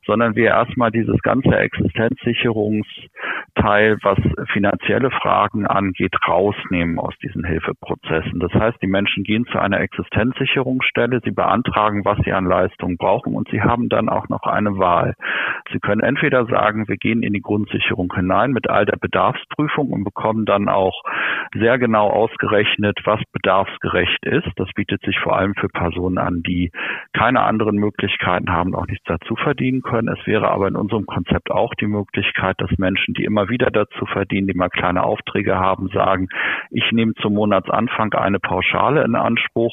sondern 0.07 0.37
wir 0.37 0.49
erstmal 0.49 0.91
dieses 0.91 1.21
ganze 1.23 1.57
Existenzsicherungsteil, 1.57 3.97
was 4.03 4.19
finanzielle 4.53 5.11
Fragen 5.11 5.67
angeht, 5.67 6.15
rausnehmen 6.27 6.99
aus 6.99 7.15
diesen 7.23 7.45
Hilfeprozessen. 7.45 8.41
Das 8.41 8.53
heißt, 8.53 8.79
die 8.83 8.87
Menschen 8.87 9.25
gehen 9.25 9.47
zu 9.47 9.59
einer 9.59 9.81
Existenzsicherungsstelle, 9.81 11.21
sie 11.25 11.31
beantragen, 11.31 12.05
was 12.05 12.19
sie 12.25 12.33
an 12.33 12.45
Leistungen 12.45 12.97
brauchen 12.97 13.35
und 13.35 13.49
sie 13.51 13.63
haben 13.63 13.89
dann 13.89 14.09
auch 14.09 14.29
noch 14.29 14.45
eine 14.45 14.79
Wahl. 14.79 15.15
Sie 15.73 15.81
können 15.81 16.03
entweder 16.03 16.47
sagen, 16.47 16.89
wir 16.89 16.97
gehen 16.97 17.23
in 17.23 17.33
die 17.33 17.41
Grundsicherung 17.41 18.13
hinein 18.15 18.53
mit 18.53 18.69
all 18.69 18.87
der 18.87 18.97
Bedarfsprüfung 18.97 19.91
und 19.91 20.05
bekommen 20.05 20.45
dann 20.45 20.69
auch 20.69 21.03
sehr 21.55 21.79
genau 21.79 22.11
ausgerechnet, 22.11 23.01
was 23.05 23.21
bedarfsgerecht 23.33 24.25
ist. 24.27 24.49
Das 24.57 24.69
bietet 24.75 25.03
sich 25.03 25.19
vor 25.21 25.37
allem 25.37 25.55
für 25.55 25.69
Personen 25.69 26.19
an, 26.19 26.43
die 26.43 26.71
keine 27.13 27.43
anderen 27.43 27.77
Möglichkeiten 27.77 28.53
haben, 28.53 28.75
auch 28.75 28.87
nichts 28.87 29.05
dazu 29.07 29.37
verdienen 29.37 29.83
können 29.83 29.94
können. 29.95 30.09
Es 30.09 30.27
wäre 30.27 30.51
aber 30.51 30.67
in 30.67 30.75
unserem 30.75 31.07
Konzept 31.07 31.51
auch 31.51 31.73
die 31.75 31.87
Möglichkeit, 31.87 32.57
dass 32.59 32.71
Menschen, 32.79 33.15
die 33.15 33.25
immer 33.25 33.49
wieder 33.49 33.71
dazu 33.71 34.07
verdienen, 34.07 34.49
die 34.49 34.55
mal 34.55 34.69
kleine 34.69 35.05
Aufträge 35.05 35.57
haben, 35.57 35.89
sagen, 35.95 36.29
ich 36.71 36.91
nehme 36.91 37.13
zum 37.23 37.35
Monatsanfang 37.35 38.13
eine 38.15 38.41
Pauschale 38.41 39.05
in 39.05 39.15
Anspruch, 39.15 39.73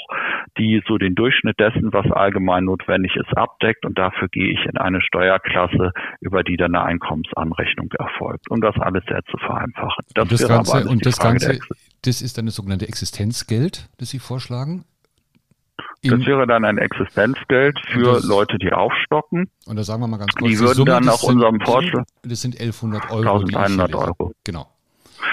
die 0.58 0.82
so 0.88 0.98
den 0.98 1.16
Durchschnitt 1.16 1.60
dessen, 1.60 1.92
was 1.92 2.06
allgemein 2.12 2.66
notwendig 2.66 3.16
ist, 3.16 3.36
abdeckt 3.36 3.84
und 3.86 3.98
dafür 3.98 4.28
gehe 4.28 4.52
ich 4.52 4.64
in 4.66 4.78
eine 4.78 5.02
Steuerklasse, 5.02 5.92
über 6.20 6.44
die 6.44 6.58
dann 6.58 6.76
eine 6.76 6.86
Einkommensanrechnung 6.86 7.92
erfolgt, 7.98 8.50
um 8.52 8.62
das 8.62 8.76
alles 8.78 9.04
sehr 9.08 9.24
zu 9.26 9.38
vereinfachen. 9.38 10.06
Das, 10.14 10.24
und 10.24 10.32
das 10.32 10.48
Ganze, 10.48 10.90
und 10.90 11.06
das 11.06 11.20
Ganze 11.20 11.60
das 12.04 12.22
ist 12.22 12.38
dann 12.38 12.48
das 12.48 12.56
sogenannte 12.56 12.88
Existenzgeld, 12.88 13.90
das 13.98 14.10
Sie 14.10 14.20
vorschlagen? 14.20 14.86
Das 16.04 16.26
wäre 16.26 16.48
dann 16.48 16.66
ein 16.66 16.78
Existenzgeld 16.78 17.80
für 17.92 18.14
das, 18.14 18.24
Leute, 18.24 18.58
die 18.58 18.72
aufstocken. 18.72 19.50
Und 19.68 19.76
da 19.76 19.84
sagen 19.84 20.02
wir 20.02 20.08
mal 20.08 20.18
ganz 20.18 20.34
kurz, 20.34 20.52
die 20.52 20.60
würden 20.60 20.74
Summe, 20.76 20.92
dann 20.92 21.06
nach 21.06 21.22
unserem 21.22 21.60
Vorschlag. 21.62 22.06
Das 22.24 22.42
sind 22.42 22.60
1100 22.60 23.12
Euro. 23.12 23.40
1100 23.40 23.96
Euro. 23.96 24.34
Genau. 24.44 24.68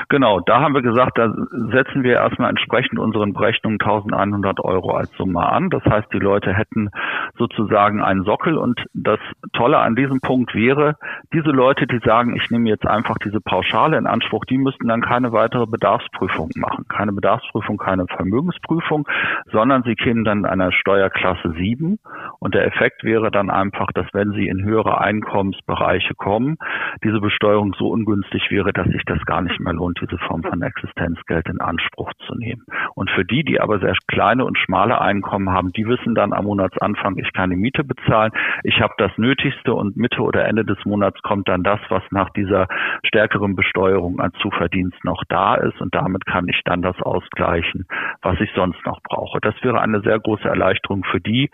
Genau, 0.09 0.41
da 0.41 0.61
haben 0.61 0.75
wir 0.75 0.83
gesagt, 0.83 1.19
da 1.19 1.33
setzen 1.73 2.03
wir 2.03 2.15
erstmal 2.15 2.51
entsprechend 2.51 2.99
unseren 2.99 3.33
Berechnungen 3.33 3.81
1100 3.81 4.61
Euro 4.61 4.93
als 4.93 5.11
Summe 5.13 5.47
an. 5.47 5.71
Das 5.71 5.85
heißt, 5.85 6.13
die 6.13 6.19
Leute 6.19 6.53
hätten 6.53 6.91
sozusagen 7.37 8.03
einen 8.03 8.25
Sockel 8.25 8.57
und 8.57 8.85
das 8.95 9.21
Tolle 9.53 9.79
an 9.79 9.97
diesem 9.97 10.21
Punkt 10.21 10.55
wäre, 10.55 10.97
diese 11.33 11.51
Leute, 11.51 11.87
die 11.87 11.99
sagen, 12.05 12.37
ich 12.37 12.51
nehme 12.51 12.69
jetzt 12.69 12.87
einfach 12.87 13.17
diese 13.19 13.41
Pauschale 13.41 13.97
in 13.97 14.07
Anspruch, 14.07 14.45
die 14.45 14.59
müssten 14.59 14.89
dann 14.89 15.03
keine 15.03 15.33
weitere 15.33 15.67
Bedarfsprüfung 15.67 16.51
machen. 16.57 16.87
Keine 16.89 17.13
Bedarfsprüfung, 17.13 17.79
keine 17.79 18.07
Vermögensprüfung, 18.07 19.07
sondern 19.53 19.83
sie 19.83 19.95
kämen 19.95 20.25
dann 20.25 20.45
einer 20.45 20.73
Steuerklasse 20.73 21.53
7 21.53 21.99
und 22.39 22.55
der 22.55 22.67
Effekt 22.67 23.05
wäre 23.05 23.31
dann 23.31 23.51
einfach, 23.51 23.89
dass 23.95 24.07
wenn 24.13 24.33
sie 24.33 24.49
in 24.49 24.65
höhere 24.65 25.01
Einkommensbereiche 25.01 26.15
kommen, 26.15 26.57
diese 27.05 27.21
Besteuerung 27.21 27.75
so 27.79 27.89
ungünstig 27.89 28.51
wäre, 28.51 28.73
dass 28.73 28.87
sich 28.89 29.03
das 29.05 29.25
gar 29.25 29.43
nicht 29.43 29.61
mehr 29.61 29.75
lohnt, 29.79 30.01
diese 30.01 30.19
Form 30.19 30.43
von 30.43 30.61
Existenzgeld 30.61 31.49
in 31.49 31.61
Anspruch 31.61 32.13
zu 32.27 32.35
nehmen. 32.35 32.65
Und 32.95 33.11
für 33.11 33.25
die, 33.25 33.45
die 33.45 33.61
aber 33.61 33.79
sehr 33.79 33.95
kleine 34.07 34.45
und 34.45 34.59
schmale 34.59 35.01
Einkommen 35.01 35.51
haben, 35.51 35.73
die 35.73 35.87
wissen 35.87 36.15
dann 36.15 36.33
am 36.33 36.45
Monatsanfang, 36.45 37.17
ich 37.17 37.33
kann 37.33 37.51
die 37.51 37.57
Miete 37.57 37.85
bezahlen, 37.85 38.33
ich 38.65 38.81
habe 38.81 38.95
das 38.99 39.17
Nötigste 39.17 39.75
und 39.75 39.97
Mitte 39.97 40.21
oder 40.23 40.47
Ende 40.47 40.65
des 40.65 40.85
Monats 40.85 41.21
kommt 41.23 41.49
dann 41.49 41.63
das, 41.63 41.81
was 41.89 42.03
nach 42.11 42.31
dieser 42.31 42.67
stärkeren 43.05 43.57
Besteuerung 43.57 44.21
an 44.21 44.33
Zuverdienst 44.43 45.05
noch 45.05 45.23
da 45.29 45.55
ist 45.55 45.81
und 45.81 45.95
damit 45.95 46.27
kann 46.27 46.49
ich 46.49 46.61
dann 46.65 46.83
das 46.83 47.01
ausgleichen, 47.01 47.87
was 48.23 48.41
ich 48.41 48.51
sonst 48.55 48.85
noch 48.85 49.01
brauche. 49.03 49.41
Das 49.41 49.55
wäre 49.63 49.81
eine 49.81 50.01
sehr 50.01 50.19
große 50.19 50.49
Erleichterung 50.49 51.05
für 51.05 51.21
die, 51.21 51.51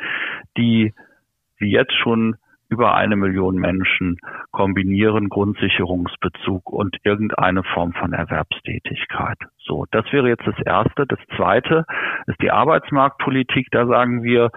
die 0.56 0.94
wie 1.58 1.70
jetzt 1.70 1.94
schon 1.94 2.36
über 2.74 2.94
eine 2.94 3.14
Million 3.14 3.54
Menschen 3.54 4.18
kombinieren 4.50 5.28
Grundsicherungsbezug 5.28 6.68
und 6.70 6.96
irgendeine 7.04 7.62
Form 7.62 7.92
von 7.92 8.12
Erwerbstätigkeit. 8.12 9.38
So, 9.58 9.86
das 9.92 10.04
wäre 10.12 10.28
jetzt 10.28 10.44
das 10.44 10.58
Erste. 10.66 11.06
Das 11.06 11.20
Zweite 11.36 11.84
ist 12.26 12.42
die 12.42 12.50
Arbeitsmarktpolitik. 12.50 13.68
Da 13.70 13.86
sagen 13.86 14.24
wir, 14.24 14.50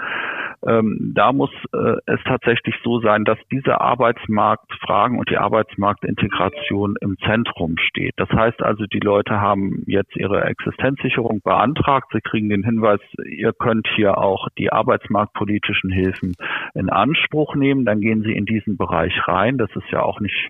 ähm, 0.65 1.11
da 1.15 1.33
muss 1.33 1.51
äh, 1.73 1.95
es 2.05 2.19
tatsächlich 2.25 2.75
so 2.83 2.99
sein, 2.99 3.25
dass 3.25 3.37
diese 3.51 3.79
Arbeitsmarktfragen 3.79 5.19
und 5.19 5.29
die 5.29 5.37
Arbeitsmarktintegration 5.37 6.95
im 7.01 7.17
Zentrum 7.25 7.75
steht. 7.77 8.13
Das 8.17 8.29
heißt 8.29 8.63
also, 8.63 8.85
die 8.85 8.99
Leute 8.99 9.39
haben 9.39 9.83
jetzt 9.85 10.15
ihre 10.15 10.43
Existenzsicherung 10.45 11.41
beantragt. 11.43 12.09
Sie 12.11 12.21
kriegen 12.21 12.49
den 12.49 12.63
Hinweis, 12.63 12.99
ihr 13.23 13.53
könnt 13.53 13.87
hier 13.95 14.17
auch 14.17 14.47
die 14.57 14.71
arbeitsmarktpolitischen 14.71 15.91
Hilfen 15.91 16.33
in 16.73 16.89
Anspruch 16.89 17.55
nehmen. 17.55 17.85
Dann 17.85 18.01
gehen 18.01 18.23
sie 18.23 18.33
in 18.33 18.45
diesen 18.45 18.77
Bereich 18.77 19.13
rein. 19.27 19.57
Das 19.57 19.69
ist 19.75 19.89
ja 19.91 20.01
auch 20.01 20.19
nicht 20.19 20.49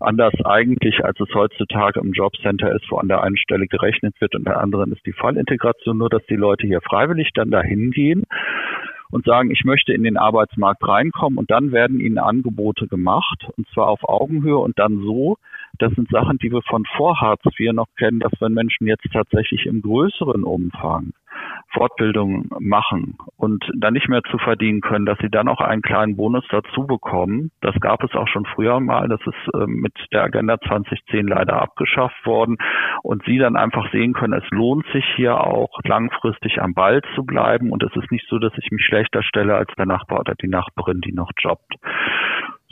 anders 0.00 0.34
eigentlich, 0.44 1.04
als 1.04 1.18
es 1.20 1.34
heutzutage 1.34 2.00
im 2.00 2.12
Jobcenter 2.12 2.74
ist, 2.74 2.90
wo 2.90 2.96
an 2.96 3.08
der 3.08 3.22
einen 3.22 3.36
Stelle 3.36 3.66
gerechnet 3.66 4.20
wird 4.20 4.34
und 4.34 4.46
der 4.46 4.60
anderen 4.60 4.92
ist 4.92 5.04
die 5.04 5.12
Fallintegration, 5.12 5.98
nur 5.98 6.10
dass 6.10 6.24
die 6.26 6.36
Leute 6.36 6.66
hier 6.66 6.80
freiwillig 6.80 7.30
dann 7.34 7.50
dahin 7.50 7.90
gehen 7.90 8.24
und 9.12 9.26
sagen, 9.26 9.50
ich 9.50 9.64
möchte 9.64 9.92
in 9.92 10.02
den 10.02 10.16
Arbeitsmarkt 10.16 10.82
reinkommen 10.86 11.38
und 11.38 11.50
dann 11.50 11.70
werden 11.70 12.00
ihnen 12.00 12.18
Angebote 12.18 12.88
gemacht 12.88 13.46
und 13.56 13.68
zwar 13.68 13.88
auf 13.88 14.08
Augenhöhe 14.08 14.58
und 14.58 14.78
dann 14.78 15.02
so, 15.02 15.36
das 15.78 15.92
sind 15.92 16.08
Sachen, 16.10 16.38
die 16.38 16.50
wir 16.50 16.62
von 16.62 16.84
vor 16.96 17.20
Hartz 17.20 17.42
IV 17.58 17.72
noch 17.72 17.88
kennen, 17.96 18.20
dass 18.20 18.32
wenn 18.40 18.52
Menschen 18.52 18.86
jetzt 18.86 19.06
tatsächlich 19.12 19.66
im 19.66 19.82
größeren 19.82 20.42
Umfang 20.42 21.12
Fortbildung 21.72 22.48
machen 22.58 23.16
und 23.36 23.64
dann 23.76 23.94
nicht 23.94 24.08
mehr 24.08 24.22
zu 24.30 24.38
verdienen 24.38 24.80
können, 24.80 25.06
dass 25.06 25.18
sie 25.18 25.30
dann 25.30 25.48
auch 25.48 25.60
einen 25.60 25.82
kleinen 25.82 26.16
Bonus 26.16 26.44
dazu 26.50 26.86
bekommen. 26.86 27.50
Das 27.60 27.74
gab 27.80 28.02
es 28.04 28.14
auch 28.14 28.28
schon 28.28 28.44
früher 28.44 28.80
mal. 28.80 29.08
Das 29.08 29.20
ist 29.20 29.54
äh, 29.54 29.66
mit 29.66 29.92
der 30.12 30.24
Agenda 30.24 30.58
2010 30.60 31.26
leider 31.26 31.60
abgeschafft 31.60 32.24
worden. 32.26 32.58
Und 33.02 33.24
sie 33.24 33.38
dann 33.38 33.56
einfach 33.56 33.90
sehen 33.90 34.12
können, 34.12 34.34
es 34.34 34.48
lohnt 34.50 34.86
sich 34.92 35.04
hier 35.16 35.40
auch 35.40 35.80
langfristig 35.84 36.60
am 36.60 36.74
Ball 36.74 37.00
zu 37.14 37.24
bleiben. 37.24 37.70
Und 37.70 37.82
es 37.82 37.94
ist 37.96 38.10
nicht 38.10 38.26
so, 38.28 38.38
dass 38.38 38.52
ich 38.58 38.70
mich 38.70 38.84
schlechter 38.84 39.22
stelle 39.22 39.54
als 39.54 39.72
der 39.76 39.86
Nachbar 39.86 40.20
oder 40.20 40.34
die 40.34 40.48
Nachbarin, 40.48 41.00
die 41.00 41.12
noch 41.12 41.30
jobbt. 41.38 41.74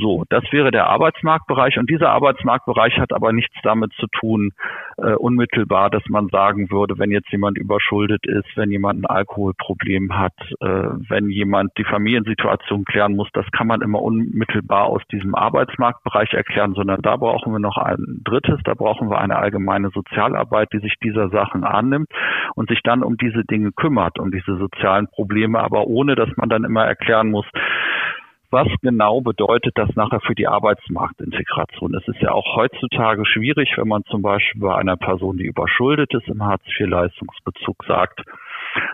So, 0.00 0.24
das 0.30 0.44
wäre 0.50 0.70
der 0.70 0.86
Arbeitsmarktbereich. 0.88 1.78
Und 1.78 1.90
dieser 1.90 2.10
Arbeitsmarktbereich 2.10 2.98
hat 2.98 3.12
aber 3.12 3.32
nichts 3.32 3.54
damit 3.62 3.92
zu 3.94 4.06
tun, 4.06 4.52
äh, 4.96 5.12
unmittelbar, 5.12 5.90
dass 5.90 6.02
man 6.08 6.28
sagen 6.28 6.70
würde, 6.70 6.98
wenn 6.98 7.10
jetzt 7.10 7.30
jemand 7.30 7.58
überschuldet 7.58 8.26
ist, 8.26 8.46
wenn 8.56 8.70
jemand 8.70 9.02
ein 9.02 9.06
Alkoholproblem 9.06 10.16
hat, 10.18 10.32
äh, 10.60 10.66
wenn 11.08 11.28
jemand 11.28 11.76
die 11.76 11.84
Familiensituation 11.84 12.84
klären 12.84 13.14
muss, 13.14 13.28
das 13.34 13.44
kann 13.50 13.66
man 13.66 13.82
immer 13.82 14.00
unmittelbar 14.00 14.86
aus 14.86 15.02
diesem 15.12 15.34
Arbeitsmarktbereich 15.34 16.32
erklären, 16.32 16.72
sondern 16.74 17.02
da 17.02 17.16
brauchen 17.16 17.52
wir 17.52 17.58
noch 17.58 17.76
ein 17.76 18.22
drittes, 18.24 18.60
da 18.64 18.72
brauchen 18.74 19.10
wir 19.10 19.18
eine 19.18 19.36
allgemeine 19.36 19.90
Sozialarbeit, 19.90 20.72
die 20.72 20.78
sich 20.78 20.94
dieser 21.02 21.28
Sachen 21.28 21.62
annimmt 21.64 22.08
und 22.54 22.70
sich 22.70 22.80
dann 22.82 23.02
um 23.02 23.18
diese 23.18 23.44
Dinge 23.44 23.72
kümmert, 23.72 24.18
um 24.18 24.30
diese 24.30 24.56
sozialen 24.56 25.08
Probleme, 25.08 25.60
aber 25.60 25.86
ohne 25.86 26.14
dass 26.14 26.30
man 26.36 26.48
dann 26.48 26.64
immer 26.64 26.84
erklären 26.84 27.30
muss, 27.30 27.46
was 28.50 28.68
genau 28.82 29.20
bedeutet 29.20 29.72
das 29.76 29.94
nachher 29.94 30.20
für 30.20 30.34
die 30.34 30.48
Arbeitsmarktintegration? 30.48 31.94
Es 31.94 32.06
ist 32.08 32.20
ja 32.20 32.32
auch 32.32 32.56
heutzutage 32.56 33.24
schwierig, 33.24 33.74
wenn 33.76 33.88
man 33.88 34.04
zum 34.04 34.22
Beispiel 34.22 34.60
bei 34.60 34.74
einer 34.74 34.96
Person, 34.96 35.36
die 35.36 35.46
überschuldet 35.46 36.12
ist, 36.14 36.28
im 36.28 36.44
Hartz-IV-Leistungsbezug 36.44 37.84
sagt, 37.86 38.22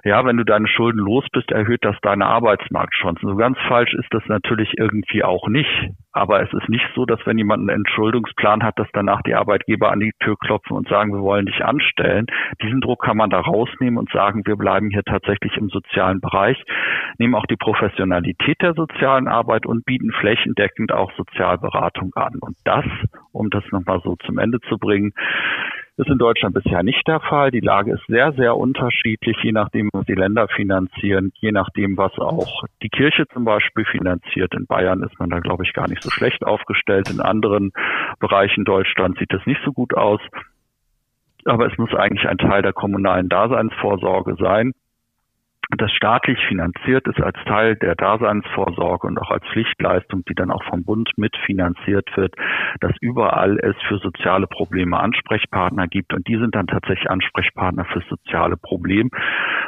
ja, 0.05 0.25
wenn 0.25 0.37
du 0.37 0.45
deine 0.45 0.69
Schulden 0.69 0.99
los 0.99 1.25
bist, 1.33 1.51
erhöht 1.51 1.85
das 1.85 1.97
deine 2.03 2.27
Arbeitsmarktchancen. 2.27 3.29
So 3.29 3.37
ganz 3.37 3.59
falsch 3.69 3.95
ist 3.95 4.09
das 4.11 4.23
natürlich 4.27 4.75
irgendwie 4.79 5.25
auch 5.25 5.49
nicht. 5.49 5.91
Aber 6.13 6.43
es 6.43 6.51
ist 6.55 6.71
nicht 6.71 6.87
so, 6.95 7.05
dass 7.05 7.21
wenn 7.27 7.37
jemand 7.37 7.61
einen 7.61 7.81
Entschuldungsplan 7.81 8.63
hat, 8.63 8.79
dass 8.79 8.89
danach 8.95 9.21
die 9.23 9.35
Arbeitgeber 9.35 9.93
an 9.93 10.01
die 10.01 10.13
Tür 10.21 10.37
klopfen 10.39 10.75
und 10.75 10.89
sagen, 10.89 11.13
wir 11.13 11.21
wollen 11.21 11.45
dich 11.45 11.63
anstellen. 11.63 12.25
Diesen 12.63 12.81
Druck 12.81 13.03
kann 13.03 13.19
man 13.19 13.29
da 13.29 13.41
rausnehmen 13.41 13.99
und 13.99 14.11
sagen, 14.11 14.43
wir 14.47 14.57
bleiben 14.57 14.89
hier 14.89 15.03
tatsächlich 15.03 15.55
im 15.59 15.69
sozialen 15.69 16.21
Bereich, 16.23 16.57
nehmen 17.19 17.35
auch 17.35 17.45
die 17.45 17.57
Professionalität 17.57 18.63
der 18.63 18.73
sozialen 18.73 19.29
Arbeit 19.29 19.67
und 19.67 19.85
bieten 19.85 20.11
flächendeckend 20.11 20.91
auch 20.91 21.13
Sozialberatung 21.19 22.13
an. 22.15 22.37
Und 22.41 22.57
das, 22.65 22.87
um 23.33 23.51
das 23.51 23.65
nochmal 23.71 24.01
so 24.03 24.17
zum 24.25 24.39
Ende 24.39 24.59
zu 24.71 24.79
bringen, 24.79 25.13
ist 25.97 26.09
in 26.09 26.19
Deutschland 26.19 26.55
bisher 26.55 26.83
nicht 26.83 27.07
der 27.07 27.21
Fall. 27.21 27.51
Die 27.51 27.61
Lage 27.61 27.93
ist 27.93 28.07
sehr, 28.07 28.33
sehr 28.33 28.57
unterschiedlich, 28.57 29.37
je 29.43 29.53
nachdem, 29.53 29.89
was 29.93 30.05
die 30.07 30.15
Länder 30.15 30.47
finanzieren, 30.49 31.33
je 31.41 31.53
nachdem, 31.53 31.97
was 31.97 32.13
auch 32.19 32.65
die 32.83 32.91
Kirche 32.91 33.27
zum 33.33 33.45
Beispiel 33.45 33.85
finanziert. 33.87 34.55
In 34.55 34.67
Bayern 34.67 35.03
ist 35.03 35.19
man 35.19 35.31
da, 35.31 35.41
glaube 35.41 35.65
ich, 35.65 35.73
gar 35.73 35.89
nicht 35.89 36.03
so 36.03 36.11
schlecht 36.11 36.45
aufgestellt. 36.45 37.11
In 37.11 37.21
anderen 37.21 37.73
Bereichen 38.21 38.65
Deutschlands 38.65 39.19
sieht 39.19 39.33
es 39.33 39.45
nicht 39.47 39.61
so 39.65 39.73
gut 39.73 39.95
aus. 39.95 40.21
Aber 41.47 41.67
es 41.67 41.79
muss 41.79 41.95
eigentlich 41.95 42.29
ein 42.29 42.39
Teil 42.39 42.63
der 42.63 42.73
kommunalen 42.73 43.29
Daseinsvorsorge 43.29 44.37
sein 44.39 44.73
das 45.77 45.91
staatlich 45.93 46.39
finanziert 46.47 47.09
ist 47.09 47.21
als 47.21 47.37
Teil 47.45 47.75
der 47.77 47.97
Daseinsvorsorge 47.97 49.07
und 49.09 49.19
auch 49.19 49.31
als 49.31 49.45
Pflichtleistung, 49.53 50.25
die 50.29 50.35
dann 50.35 50.51
auch 50.53 50.63
vom 50.65 50.85
Bund 50.85 51.11
mitfinanziert 51.17 52.09
wird, 52.17 52.35
dass 52.81 52.93
überall 53.01 53.59
es 53.59 53.75
für 53.89 53.99
soziale 53.99 54.47
Probleme 54.47 54.99
Ansprechpartner 54.99 55.89
gibt 55.89 56.15
und 56.15 56.29
die 56.29 56.39
sind 56.39 56.55
dann 56.55 56.69
tatsächlich 56.69 57.11
Ansprechpartner 57.11 57.85
für 57.87 58.01
soziale 58.09 58.57
Probleme, 58.57 59.11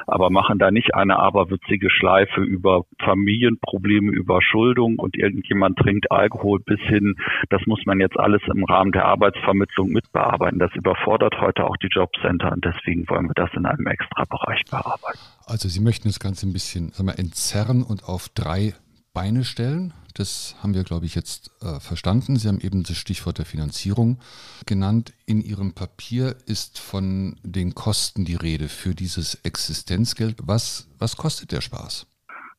aber 0.07 0.31
machen 0.31 0.59
da 0.59 0.71
nicht 0.71 0.95
eine 0.95 1.19
aberwitzige 1.19 1.91
Schleife 1.91 2.43
über 2.43 2.85
Familienprobleme, 3.03 4.13
Überschuldung 4.13 4.99
und 4.99 5.17
irgendjemand 5.17 5.79
trinkt 5.79 6.13
Alkohol 6.13 6.61
bis 6.61 6.81
hin, 6.81 7.17
das 7.51 7.63
muss 7.67 7.85
man 7.87 7.99
jetzt 7.99 8.19
alles 8.19 8.43
im 8.47 8.65
Rahmen 8.65 8.93
der 8.93 9.05
Arbeitsvermittlung 9.07 9.89
mitbearbeiten. 9.89 10.59
Das 10.61 10.73
überfordert 10.75 11.41
heute 11.41 11.65
auch 11.65 11.77
die 11.77 11.89
Jobcenter 11.89 12.53
und 12.53 12.65
deswegen 12.65 13.09
wollen 13.09 13.27
wir 13.27 13.35
das 13.35 13.51
in 13.55 13.67
einem 13.67 13.87
extra 13.87 14.25
Bereich 14.25 14.65
bearbeiten. 14.71 15.19
Also 15.47 15.69
Sie 15.69 15.81
möchten 15.89 16.09
das 16.09 16.21
Ganze 16.21 16.47
ein 16.47 16.53
bisschen 16.53 16.91
sagen 16.91 17.09
wir, 17.09 17.19
entzerren 17.19 17.83
und 17.83 18.05
auf 18.05 18.29
drei 18.35 18.75
Beine 19.15 19.43
stellen. 19.43 19.95
Das 20.15 20.55
haben 20.63 20.75
wir, 20.75 20.85
glaube 20.85 21.07
ich, 21.07 21.15
jetzt 21.15 21.51
äh, 21.63 21.81
verstanden. 21.81 22.37
Sie 22.37 22.47
haben 22.47 22.61
eben 22.61 22.83
das 22.83 22.99
Stichwort 22.99 23.39
der 23.39 23.47
Finanzierung 23.47 24.19
genannt. 24.67 25.15
In 25.25 25.41
Ihrem 25.41 25.73
Papier 25.75 26.35
ist 26.47 26.79
von 26.79 27.37
den 27.43 27.75
Kosten 27.75 28.27
die 28.27 28.35
Rede 28.35 28.69
für 28.69 28.95
dieses 28.95 29.43
Existenzgeld. 29.47 30.37
Was, 30.45 30.93
was 30.99 31.17
kostet 31.17 31.53
der 31.53 31.63
Spaß? 31.63 32.07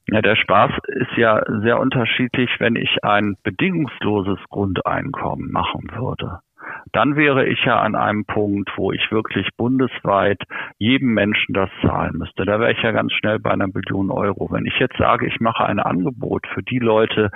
Ja, 0.08 0.24
der 0.24 0.36
Spaß 0.36 0.72
ist 0.88 1.16
ja 1.16 1.40
sehr 1.62 1.80
unterschiedlich, 1.80 2.50
wenn 2.58 2.76
ich 2.76 3.04
ein 3.04 3.38
bedingungsloses 3.44 4.40
Grundeinkommen 4.50 5.52
machen 5.52 5.84
würde 5.92 6.40
dann 6.92 7.16
wäre 7.16 7.46
ich 7.46 7.64
ja 7.66 7.80
an 7.80 7.96
einem 7.96 8.26
Punkt, 8.26 8.72
wo 8.76 8.92
ich 8.92 9.12
wirklich 9.12 9.48
bundesweit 9.58 10.42
jedem 10.78 11.14
Menschen 11.14 11.54
das 11.54 11.70
zahlen 11.82 12.18
müsste. 12.18 12.46
Da 12.46 12.60
wäre 12.60 12.72
ich 12.72 12.82
ja 12.82 12.92
ganz 12.92 13.14
schnell 13.14 13.40
bei 13.40 13.52
einer 13.52 13.68
Billion 13.68 14.12
Euro. 14.12 14.50
Wenn 14.52 14.66
ich 14.66 14.78
jetzt 14.80 14.98
sage, 14.98 15.28
ich 15.28 15.40
mache 15.40 15.66
ein 15.66 15.80
Angebot 15.80 16.48
für 16.54 16.64
die 16.64 16.80
Leute, 16.80 17.32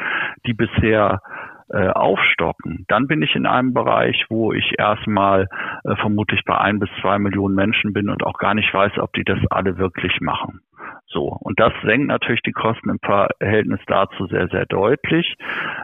die 0.46 0.54
bisher 0.54 1.22
äh, 1.70 1.90
aufstocken, 1.90 2.86
dann 2.88 3.08
bin 3.08 3.22
ich 3.22 3.36
in 3.36 3.46
einem 3.46 3.74
Bereich, 3.74 4.26
wo 4.30 4.54
ich 4.54 4.76
erstmal 4.78 5.48
äh, 5.84 5.96
vermutlich 5.96 6.44
bei 6.46 6.58
ein 6.58 6.80
bis 6.80 6.90
zwei 7.02 7.20
Millionen 7.20 7.56
Menschen 7.56 7.94
bin 7.94 8.10
und 8.10 8.24
auch 8.24 8.38
gar 8.38 8.54
nicht 8.54 8.74
weiß, 8.74 8.98
ob 9.00 9.14
die 9.14 9.24
das 9.24 9.40
alle 9.50 9.78
wirklich 9.78 10.20
machen. 10.22 10.62
So, 11.08 11.28
und 11.28 11.60
das 11.60 11.74
senkt 11.84 12.08
natürlich 12.08 12.42
die 12.42 12.52
Kosten 12.52 12.90
im 12.90 13.00
Verhältnis 13.00 13.80
dazu 13.88 14.26
sehr, 14.28 14.48
sehr 14.48 14.66
deutlich. 14.66 15.36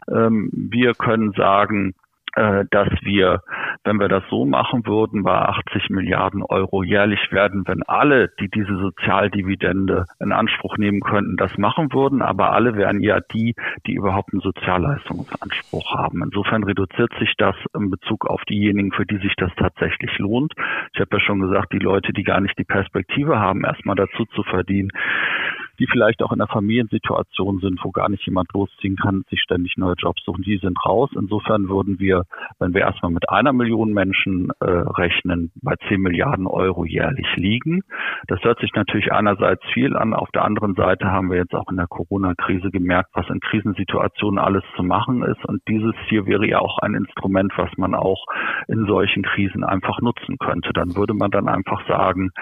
Ähm, 0.08 0.50
wir 0.52 0.94
können 0.94 1.32
sagen, 1.32 1.94
dass 2.34 2.88
wir, 3.02 3.42
wenn 3.84 3.98
wir 3.98 4.08
das 4.08 4.22
so 4.30 4.44
machen 4.44 4.86
würden, 4.86 5.22
bei 5.22 5.34
80 5.34 5.90
Milliarden 5.90 6.42
Euro 6.42 6.82
jährlich 6.82 7.20
werden, 7.32 7.64
wenn 7.66 7.82
alle, 7.82 8.28
die 8.40 8.48
diese 8.48 8.76
Sozialdividende 8.76 10.06
in 10.20 10.32
Anspruch 10.32 10.76
nehmen 10.76 11.00
könnten, 11.00 11.36
das 11.36 11.56
machen 11.58 11.92
würden, 11.92 12.22
aber 12.22 12.52
alle 12.52 12.76
wären 12.76 13.00
ja 13.00 13.20
die, 13.20 13.54
die 13.86 13.94
überhaupt 13.94 14.32
einen 14.32 14.40
Sozialleistungsanspruch 14.40 15.94
haben. 15.94 16.22
Insofern 16.22 16.64
reduziert 16.64 17.12
sich 17.18 17.34
das 17.36 17.56
in 17.74 17.90
Bezug 17.90 18.26
auf 18.26 18.42
diejenigen, 18.44 18.92
für 18.92 19.06
die 19.06 19.18
sich 19.18 19.34
das 19.36 19.50
tatsächlich 19.56 20.18
lohnt. 20.18 20.54
Ich 20.94 21.00
habe 21.00 21.16
ja 21.16 21.20
schon 21.20 21.40
gesagt, 21.40 21.72
die 21.72 21.78
Leute, 21.78 22.12
die 22.12 22.22
gar 22.22 22.40
nicht 22.40 22.58
die 22.58 22.64
Perspektive 22.64 23.38
haben, 23.38 23.64
erstmal 23.64 23.96
dazu 23.96 24.24
zu 24.26 24.42
verdienen, 24.42 24.90
die 25.80 25.86
vielleicht 25.86 26.22
auch 26.22 26.30
in 26.30 26.40
einer 26.40 26.48
Familiensituation 26.48 27.58
sind, 27.58 27.80
wo 27.82 27.90
gar 27.90 28.08
nicht 28.10 28.24
jemand 28.26 28.52
losziehen 28.52 28.96
kann, 28.96 29.24
sich 29.30 29.40
ständig 29.40 29.76
neue 29.78 29.94
Jobs 29.98 30.22
suchen, 30.24 30.42
die 30.42 30.58
sind 30.58 30.78
raus. 30.84 31.10
Insofern 31.16 31.68
würden 31.68 31.98
wir, 31.98 32.24
wenn 32.58 32.74
wir 32.74 32.82
erstmal 32.82 33.10
mit 33.10 33.28
einer 33.30 33.54
Million 33.54 33.92
Menschen 33.92 34.50
äh, 34.60 34.66
rechnen, 34.66 35.50
bei 35.62 35.74
10 35.88 36.00
Milliarden 36.00 36.46
Euro 36.46 36.84
jährlich 36.84 37.26
liegen. 37.36 37.82
Das 38.28 38.42
hört 38.44 38.60
sich 38.60 38.72
natürlich 38.74 39.10
einerseits 39.12 39.64
viel 39.72 39.96
an. 39.96 40.12
Auf 40.12 40.30
der 40.32 40.44
anderen 40.44 40.74
Seite 40.74 41.10
haben 41.10 41.30
wir 41.30 41.38
jetzt 41.38 41.54
auch 41.54 41.70
in 41.70 41.76
der 41.76 41.86
Corona-Krise 41.86 42.70
gemerkt, 42.70 43.10
was 43.14 43.28
in 43.30 43.40
Krisensituationen 43.40 44.38
alles 44.38 44.64
zu 44.76 44.82
machen 44.82 45.22
ist. 45.22 45.42
Und 45.46 45.62
dieses 45.66 45.94
hier 46.08 46.26
wäre 46.26 46.46
ja 46.46 46.58
auch 46.58 46.78
ein 46.78 46.94
Instrument, 46.94 47.52
was 47.56 47.70
man 47.78 47.94
auch 47.94 48.26
in 48.68 48.84
solchen 48.86 49.22
Krisen 49.22 49.64
einfach 49.64 50.00
nutzen 50.00 50.36
könnte. 50.38 50.72
Dann 50.74 50.94
würde 50.94 51.14
man 51.14 51.30
dann 51.30 51.48
einfach 51.48 51.86
sagen, 51.88 52.32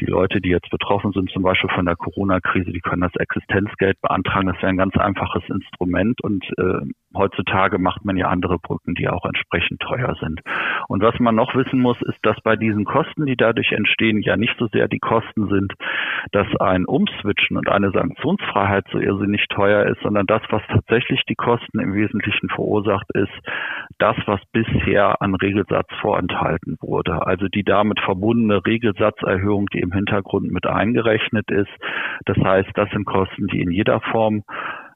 die 0.00 0.06
Leute, 0.06 0.40
die 0.40 0.50
jetzt 0.50 0.70
betroffen 0.70 1.12
sind, 1.12 1.30
zum 1.30 1.42
Beispiel 1.42 1.70
von 1.70 1.84
der 1.84 1.96
Corona-Krise, 1.96 2.72
die 2.72 2.80
können 2.80 3.02
das 3.02 3.14
Existenzgeld 3.16 4.00
beantragen. 4.00 4.48
Das 4.48 4.56
wäre 4.56 4.68
ein 4.68 4.76
ganz 4.76 4.96
einfaches 4.96 5.42
Instrument 5.48 6.20
und 6.22 6.44
äh, 6.58 6.86
heutzutage 7.14 7.78
macht 7.78 8.04
man 8.04 8.16
ja 8.16 8.28
andere 8.28 8.58
Brücken, 8.58 8.94
die 8.94 9.08
auch 9.08 9.24
entsprechend 9.24 9.80
teuer 9.80 10.14
sind. 10.20 10.40
Und 10.88 11.02
was 11.02 11.18
man 11.18 11.34
noch 11.34 11.54
wissen 11.54 11.80
muss, 11.80 12.00
ist, 12.02 12.18
dass 12.22 12.40
bei 12.42 12.56
diesen 12.56 12.84
Kosten, 12.84 13.26
die 13.26 13.36
dadurch 13.36 13.72
entstehen, 13.72 14.22
ja 14.22 14.36
nicht 14.36 14.56
so 14.58 14.66
sehr 14.68 14.88
die 14.88 14.98
Kosten 14.98 15.48
sind, 15.48 15.72
dass 16.32 16.46
ein 16.60 16.84
Umswitchen 16.84 17.56
und 17.56 17.68
eine 17.68 17.90
Sanktionsfreiheit 17.90 18.86
so 18.92 18.98
irrsinnig 18.98 19.46
teuer 19.48 19.86
ist, 19.86 20.00
sondern 20.02 20.26
das, 20.26 20.42
was 20.50 20.62
tatsächlich 20.68 21.22
die 21.28 21.34
Kosten 21.34 21.80
im 21.80 21.94
Wesentlichen 21.94 22.48
verursacht, 22.48 23.06
ist 23.14 23.32
das, 23.98 24.16
was 24.26 24.40
bisher 24.52 25.20
an 25.20 25.34
Regelsatz 25.34 25.88
vorenthalten 26.00 26.76
wurde. 26.80 27.26
Also 27.26 27.48
die 27.48 27.64
damit 27.64 28.00
verbundene 28.00 28.64
Regelsatzerhöhung, 28.64 29.66
die 29.72 29.80
im 29.80 29.89
Hintergrund 29.92 30.50
mit 30.50 30.66
eingerechnet 30.66 31.50
ist. 31.50 31.70
Das 32.26 32.36
heißt, 32.36 32.70
das 32.74 32.90
sind 32.90 33.04
Kosten, 33.04 33.46
die 33.48 33.60
in 33.60 33.70
jeder 33.70 34.00
Form 34.00 34.44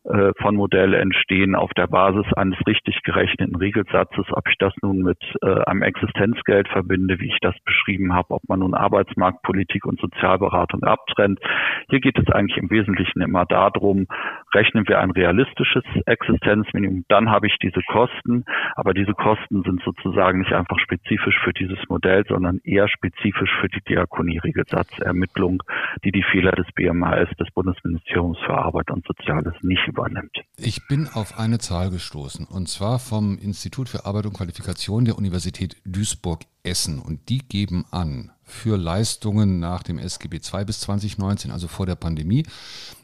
äh, 0.04 0.32
von 0.40 0.56
Modell 0.56 0.92
entstehen 0.94 1.54
auf 1.54 1.70
der 1.74 1.86
Basis 1.86 2.30
eines 2.34 2.58
richtig 2.66 3.02
gerechneten 3.04 3.56
Regelsatzes. 3.56 4.26
Ob 4.32 4.48
ich 4.48 4.56
das 4.58 4.74
nun 4.82 4.98
mit 4.98 5.18
äh, 5.42 5.62
einem 5.64 5.82
Existenzgeld 5.82 6.68
verbinde, 6.68 7.18
wie 7.20 7.28
ich 7.28 7.38
das 7.40 7.54
beschrieben 7.64 8.12
habe, 8.12 8.34
ob 8.34 8.42
man 8.48 8.60
nun 8.60 8.74
Arbeitsmarktpolitik 8.74 9.86
und 9.86 9.98
Sozialberatung 10.00 10.82
abtrennt. 10.82 11.40
Hier 11.88 12.00
geht 12.00 12.18
es 12.18 12.28
eigentlich 12.28 12.58
im 12.58 12.70
Wesentlichen 12.70 13.22
immer 13.22 13.46
darum, 13.46 14.06
rechnen 14.54 14.86
wir 14.86 15.00
ein 15.00 15.10
realistisches 15.10 15.84
Existenzminimum, 16.04 17.04
dann 17.08 17.30
habe 17.30 17.46
ich 17.46 17.56
diese 17.62 17.80
Kosten, 17.88 18.44
aber 18.74 18.92
diese 18.92 19.14
Kosten 19.14 19.62
sind 19.62 19.82
sozusagen 19.82 20.40
nicht 20.40 20.52
einfach 20.52 20.78
spezifisch 20.78 21.38
für 21.42 21.52
dieses 21.52 21.78
Modell, 21.88 22.24
sondern 22.28 22.60
eher 22.64 22.88
spezifisch 22.88 23.50
für 23.60 23.68
die 23.68 23.82
Diakonie-Regelsatzermittlung, 23.88 25.62
die 26.04 26.12
die 26.12 26.22
Fehler 26.22 26.52
des 26.52 26.66
BMHS, 26.74 27.30
des 27.38 27.50
Bundesministeriums 27.52 28.38
für 28.40 28.54
Arbeit 28.54 28.90
und 28.90 29.06
Soziales, 29.06 29.54
nicht 29.62 29.93
übernimmt. 29.94 30.36
Ich 30.56 30.86
bin 30.88 31.08
auf 31.08 31.38
eine 31.38 31.58
Zahl 31.58 31.90
gestoßen 31.90 32.46
und 32.46 32.68
zwar 32.68 32.98
vom 32.98 33.38
Institut 33.38 33.88
für 33.88 34.04
Arbeit 34.04 34.26
und 34.26 34.34
Qualifikation 34.34 35.04
der 35.04 35.16
Universität 35.16 35.76
Duisburg-Essen 35.84 36.98
und 36.98 37.28
die 37.28 37.38
geben 37.38 37.84
an, 37.90 38.32
für 38.42 38.76
Leistungen 38.76 39.60
nach 39.60 39.82
dem 39.82 39.98
SGB 39.98 40.40
II 40.52 40.64
bis 40.64 40.80
2019, 40.80 41.50
also 41.50 41.68
vor 41.68 41.86
der 41.86 41.94
Pandemie, 41.94 42.44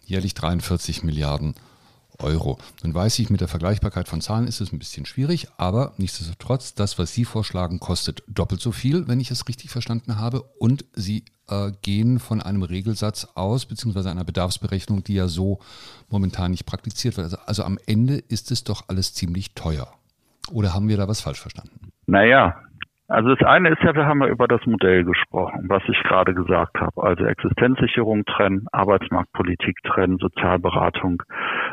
jährlich 0.05 0.35
43 0.35 1.03
Milliarden 1.03 1.55
Euro. 1.55 1.69
Nun 2.83 2.94
weiß 2.94 3.18
ich, 3.18 3.30
mit 3.30 3.40
der 3.40 3.48
Vergleichbarkeit 3.48 4.09
von 4.09 4.20
Zahlen 4.20 4.46
ist 4.46 4.61
es 4.61 4.72
ein 4.72 4.78
bisschen 4.78 5.06
schwierig, 5.06 5.48
aber 5.56 5.92
nichtsdestotrotz, 5.96 6.74
das, 6.74 6.98
was 6.98 7.14
Sie 7.14 7.24
vorschlagen, 7.24 7.80
kostet 7.80 8.22
doppelt 8.28 8.61
so 8.61 8.72
viel, 8.72 9.09
wenn 9.09 9.20
ich 9.20 9.30
es 9.30 9.48
richtig 9.48 9.70
verstanden 9.70 10.18
habe. 10.18 10.42
Und 10.59 10.85
Sie 10.94 11.24
äh, 11.48 11.72
gehen 11.83 12.18
von 12.18 12.40
einem 12.40 12.62
Regelsatz 12.62 13.28
aus, 13.35 13.66
beziehungsweise 13.66 14.11
einer 14.11 14.24
Bedarfsberechnung, 14.24 15.04
die 15.04 15.14
ja 15.14 15.28
so 15.28 15.61
momentan 16.09 16.50
nicht 16.50 16.66
praktiziert 16.66 17.16
wird. 17.16 17.24
Also, 17.24 17.38
also 17.46 17.64
am 17.64 17.78
Ende 17.87 18.16
ist 18.16 18.50
es 18.50 18.64
doch 18.64 18.85
alles 18.88 19.14
ziemlich 19.14 19.54
teuer. 19.54 19.92
Oder 20.50 20.74
haben 20.74 20.88
wir 20.88 20.96
da 20.96 21.09
was 21.09 21.20
falsch 21.20 21.40
verstanden? 21.40 21.92
Naja, 22.06 22.56
also 23.11 23.35
das 23.35 23.46
eine 23.46 23.70
ist 23.70 23.83
ja, 23.83 23.94
wir 23.94 24.07
haben 24.07 24.23
ja 24.23 24.29
über 24.29 24.46
das 24.46 24.64
Modell 24.66 25.05
gesprochen, 25.05 25.64
was 25.68 25.83
ich 25.88 26.01
gerade 26.05 26.33
gesagt 26.33 26.81
habe. 26.81 27.03
Also 27.03 27.25
Existenzsicherung 27.25 28.25
trennen, 28.25 28.66
Arbeitsmarktpolitik 28.70 29.83
trennen, 29.83 30.18
Sozialberatung 30.18 31.20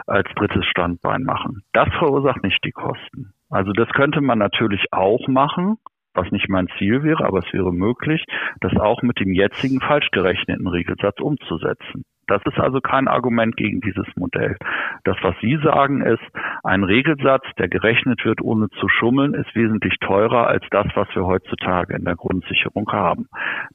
als 0.08 0.28
drittes 0.36 0.66
Standbein 0.66 1.24
machen. 1.24 1.62
Das 1.74 1.90
verursacht 2.00 2.44
nicht 2.44 2.64
die 2.66 2.72
Kosten. 2.72 3.34
Also 3.52 3.72
das 3.72 3.88
könnte 3.90 4.20
man 4.20 4.40
natürlich 4.40 4.84
auch 4.92 5.28
machen, 5.28 5.78
was 6.18 6.32
nicht 6.32 6.50
mein 6.50 6.68
Ziel 6.78 7.04
wäre, 7.04 7.26
aber 7.26 7.40
es 7.40 7.54
wäre 7.54 7.72
möglich, 7.72 8.26
das 8.60 8.76
auch 8.76 9.02
mit 9.02 9.20
dem 9.20 9.34
jetzigen 9.34 9.80
falsch 9.80 10.10
gerechneten 10.12 10.68
Regelsatz 10.68 11.20
umzusetzen. 11.22 12.04
Das 12.28 12.42
ist 12.46 12.60
also 12.60 12.82
kein 12.82 13.08
Argument 13.08 13.56
gegen 13.56 13.80
dieses 13.80 14.06
Modell. 14.18 14.58
Das, 15.06 15.16
was 15.22 15.34
Sie 15.42 15.58
sagen, 15.64 16.02
ist, 16.02 16.24
ein 16.64 16.84
Regelsatz, 16.84 17.46
der 17.58 17.70
gerechnet 17.70 18.26
wird, 18.26 18.42
ohne 18.42 18.68
zu 18.70 18.90
schummeln, 18.90 19.34
ist 19.34 19.56
wesentlich 19.56 19.96
teurer 20.02 20.48
als 20.48 20.66
das, 20.70 20.88
was 20.96 21.08
wir 21.16 21.26
heutzutage 21.26 21.96
in 21.96 22.04
der 22.04 22.16
Grundsicherung 22.16 22.92
haben. 22.92 23.28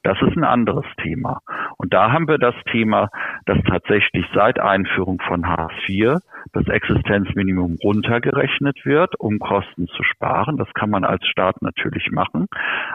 Das 0.02 0.20
ist 0.20 0.36
ein 0.36 0.44
anderes 0.44 0.84
Thema. 1.02 1.40
Und 1.78 1.94
da 1.94 2.12
haben 2.12 2.28
wir 2.28 2.36
das 2.36 2.54
Thema, 2.70 3.08
dass 3.46 3.58
tatsächlich 3.66 4.26
seit 4.34 4.60
Einführung 4.60 5.20
von 5.26 5.48
Hartz 5.48 5.72
IV 5.88 6.18
das 6.52 6.66
Existenzminimum 6.68 7.78
runtergerechnet 7.82 8.84
wird, 8.84 9.18
um 9.18 9.38
Kosten 9.38 9.88
zu 9.88 10.02
sparen. 10.02 10.56
Das 10.56 10.72
kann 10.74 10.90
man 10.90 11.04
als 11.04 11.26
Staat 11.26 11.62
natürlich 11.62 12.10
machen. 12.10 12.46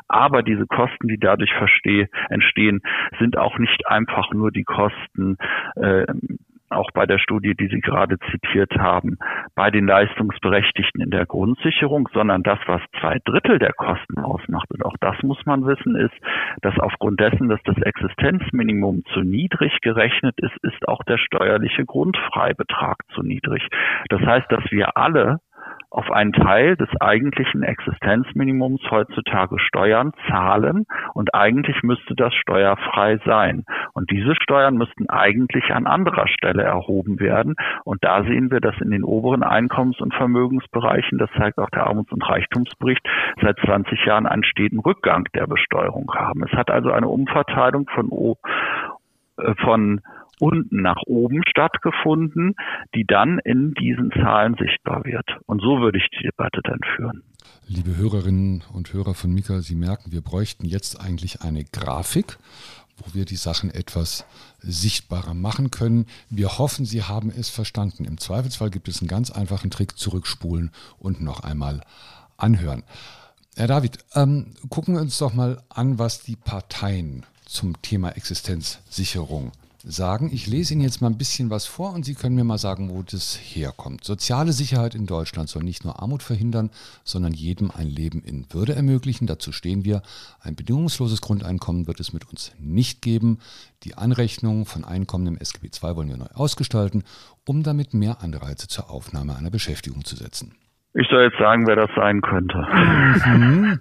Aber 0.07 0.43
diese 0.43 0.65
Kosten, 0.67 1.07
die 1.07 1.19
dadurch 1.19 1.51
entstehen, 2.29 2.81
sind 3.19 3.37
auch 3.37 3.57
nicht 3.57 3.87
einfach 3.87 4.31
nur 4.31 4.51
die 4.51 4.63
Kosten, 4.63 5.37
äh, 5.75 6.05
auch 6.69 6.91
bei 6.93 7.05
der 7.05 7.19
Studie, 7.19 7.55
die 7.55 7.67
Sie 7.67 7.79
gerade 7.79 8.17
zitiert 8.31 8.75
haben, 8.77 9.17
bei 9.55 9.71
den 9.71 9.87
Leistungsberechtigten 9.87 11.01
in 11.01 11.11
der 11.11 11.25
Grundsicherung, 11.25 12.09
sondern 12.13 12.43
das, 12.43 12.59
was 12.67 12.81
zwei 12.99 13.19
Drittel 13.25 13.59
der 13.59 13.73
Kosten 13.73 14.19
ausmacht, 14.19 14.69
und 14.71 14.85
auch 14.85 14.95
das 14.99 15.21
muss 15.23 15.43
man 15.45 15.65
wissen, 15.65 15.95
ist, 15.95 16.15
dass 16.61 16.77
aufgrund 16.79 17.19
dessen, 17.19 17.49
dass 17.49 17.61
das 17.63 17.77
Existenzminimum 17.77 19.03
zu 19.13 19.21
niedrig 19.21 19.79
gerechnet 19.81 20.35
ist, 20.39 20.57
ist 20.63 20.87
auch 20.87 21.03
der 21.03 21.17
steuerliche 21.17 21.85
Grundfreibetrag 21.85 22.97
zu 23.13 23.23
niedrig. 23.23 23.67
Das 24.09 24.21
heißt, 24.21 24.51
dass 24.51 24.63
wir 24.71 24.97
alle 24.97 25.39
auf 25.97 26.11
einen 26.11 26.31
Teil 26.31 26.75
des 26.77 26.89
eigentlichen 27.01 27.63
Existenzminimums 27.63 28.81
heutzutage 28.91 29.57
Steuern 29.57 30.11
zahlen 30.29 30.85
und 31.15 31.33
eigentlich 31.33 31.81
müsste 31.81 32.13
das 32.13 32.35
steuerfrei 32.35 33.17
sein. 33.25 33.65
Und 33.93 34.11
diese 34.11 34.35
Steuern 34.35 34.77
müssten 34.77 35.09
eigentlich 35.09 35.73
an 35.73 35.87
anderer 35.87 36.27
Stelle 36.27 36.61
erhoben 36.61 37.19
werden. 37.19 37.55
Und 37.83 38.03
da 38.03 38.21
sehen 38.21 38.51
wir, 38.51 38.59
dass 38.59 38.79
in 38.79 38.91
den 38.91 39.03
oberen 39.03 39.41
Einkommens- 39.41 39.99
und 39.99 40.13
Vermögensbereichen, 40.13 41.17
das 41.17 41.31
zeigt 41.35 41.57
auch 41.57 41.71
der 41.71 41.87
Armuts- 41.87 42.11
und 42.11 42.21
Reichtumsbericht, 42.29 43.01
seit 43.41 43.57
20 43.65 44.05
Jahren 44.05 44.27
einen 44.27 44.43
steten 44.43 44.77
Rückgang 44.77 45.23
der 45.33 45.47
Besteuerung 45.47 46.13
haben. 46.13 46.43
Es 46.43 46.51
hat 46.51 46.69
also 46.69 46.91
eine 46.91 47.07
Umverteilung 47.07 47.89
von, 47.89 48.35
äh, 49.39 49.55
von 49.63 50.01
unten 50.39 50.81
nach 50.81 51.01
oben 51.05 51.41
stattgefunden, 51.47 52.55
die 52.95 53.05
dann 53.05 53.39
in 53.39 53.73
diesen 53.73 54.11
Zahlen 54.11 54.55
sichtbar 54.59 55.03
wird. 55.05 55.25
Und 55.45 55.61
so 55.61 55.79
würde 55.79 55.97
ich 55.97 56.07
die 56.17 56.23
Debatte 56.23 56.61
dann 56.63 56.79
führen. 56.95 57.23
Liebe 57.67 57.95
Hörerinnen 57.97 58.63
und 58.73 58.93
Hörer 58.93 59.13
von 59.13 59.33
Mika, 59.33 59.59
Sie 59.59 59.75
merken, 59.75 60.11
wir 60.11 60.21
bräuchten 60.21 60.65
jetzt 60.65 61.01
eigentlich 61.01 61.41
eine 61.41 61.63
Grafik, 61.65 62.37
wo 62.97 63.13
wir 63.13 63.25
die 63.25 63.35
Sachen 63.35 63.69
etwas 63.69 64.25
sichtbarer 64.59 65.33
machen 65.33 65.71
können. 65.71 66.05
Wir 66.29 66.57
hoffen, 66.57 66.85
Sie 66.85 67.03
haben 67.03 67.29
es 67.29 67.49
verstanden. 67.49 68.05
Im 68.05 68.17
Zweifelsfall 68.17 68.69
gibt 68.69 68.87
es 68.87 69.01
einen 69.01 69.07
ganz 69.07 69.31
einfachen 69.31 69.69
Trick, 69.69 69.97
zurückspulen 69.97 70.71
und 70.97 71.21
noch 71.21 71.41
einmal 71.41 71.81
anhören. 72.37 72.83
Herr 73.55 73.67
David, 73.67 73.97
ähm, 74.13 74.53
gucken 74.69 74.93
wir 74.93 75.01
uns 75.01 75.17
doch 75.17 75.33
mal 75.33 75.61
an, 75.69 75.99
was 75.99 76.21
die 76.21 76.35
Parteien 76.35 77.25
zum 77.45 77.81
Thema 77.81 78.09
Existenzsicherung 78.11 79.51
sagen. 79.87 80.29
Ich 80.33 80.47
lese 80.47 80.73
Ihnen 80.73 80.81
jetzt 80.81 81.01
mal 81.01 81.09
ein 81.09 81.17
bisschen 81.17 81.49
was 81.49 81.65
vor 81.65 81.93
und 81.93 82.05
Sie 82.05 82.13
können 82.13 82.35
mir 82.35 82.43
mal 82.43 82.57
sagen, 82.57 82.89
wo 82.89 83.03
das 83.03 83.35
herkommt. 83.35 84.03
Soziale 84.03 84.53
Sicherheit 84.53 84.95
in 84.95 85.05
Deutschland 85.05 85.49
soll 85.49 85.63
nicht 85.63 85.83
nur 85.83 86.01
Armut 86.01 86.23
verhindern, 86.23 86.69
sondern 87.03 87.33
jedem 87.33 87.71
ein 87.71 87.87
Leben 87.87 88.21
in 88.23 88.45
Würde 88.51 88.75
ermöglichen. 88.75 89.27
Dazu 89.27 89.51
stehen 89.51 89.85
wir. 89.85 90.01
Ein 90.39 90.55
bedingungsloses 90.55 91.21
Grundeinkommen 91.21 91.87
wird 91.87 91.99
es 91.99 92.13
mit 92.13 92.29
uns 92.29 92.51
nicht 92.59 93.01
geben. 93.01 93.39
Die 93.83 93.95
Anrechnung 93.95 94.65
von 94.65 94.83
Einkommen 94.83 95.27
im 95.27 95.37
SGB 95.37 95.67
II 95.67 95.95
wollen 95.95 96.09
wir 96.09 96.17
neu 96.17 96.27
ausgestalten, 96.33 97.03
um 97.45 97.63
damit 97.63 97.93
mehr 97.93 98.21
Anreize 98.21 98.67
zur 98.67 98.89
Aufnahme 98.89 99.35
einer 99.35 99.51
Beschäftigung 99.51 100.03
zu 100.03 100.15
setzen. 100.15 100.55
Ich 100.99 101.07
soll 101.09 101.23
jetzt 101.25 101.37
sagen, 101.37 101.67
wer 101.67 101.75
das 101.75 101.91
sein 101.95 102.21
könnte. 102.21 102.57
Mhm. 102.57 103.79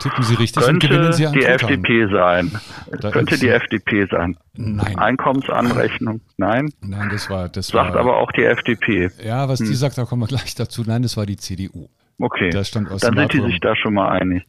Tippen 0.00 0.24
Sie 0.24 0.34
richtig 0.34 0.64
könnte 0.64 0.86
und 0.86 0.92
gewinnen 0.92 1.12
Sie 1.12 1.26
an 1.26 1.32
die 1.32 1.40
Tutan. 1.40 1.54
FDP 1.54 2.06
sein. 2.10 2.60
Da 3.00 3.10
könnte 3.12 3.38
die 3.38 3.48
FDP 3.48 4.06
sein. 4.10 4.36
Nein. 4.54 4.98
Einkommensanrechnung, 4.98 6.20
nein. 6.36 6.72
Nein, 6.80 7.08
das 7.10 7.30
war 7.30 7.48
das 7.48 7.68
Sagt 7.68 7.94
war, 7.94 8.00
aber 8.00 8.16
auch 8.16 8.32
die 8.32 8.42
FDP. 8.44 9.10
Ja, 9.22 9.48
was 9.48 9.60
die 9.60 9.74
sagt, 9.74 9.96
da 9.96 10.04
kommen 10.06 10.22
wir 10.22 10.26
gleich 10.26 10.56
dazu. 10.56 10.82
Nein, 10.84 11.02
das 11.02 11.16
war 11.16 11.24
die 11.24 11.36
CDU. 11.36 11.88
Okay, 12.20 12.50
Das 12.50 12.68
stand 12.68 12.90
aus 12.90 13.00
dann 13.02 13.16
sind 13.16 13.32
die 13.32 13.40
sich 13.42 13.60
da 13.60 13.76
schon 13.76 13.94
mal 13.94 14.08
einig. 14.08 14.44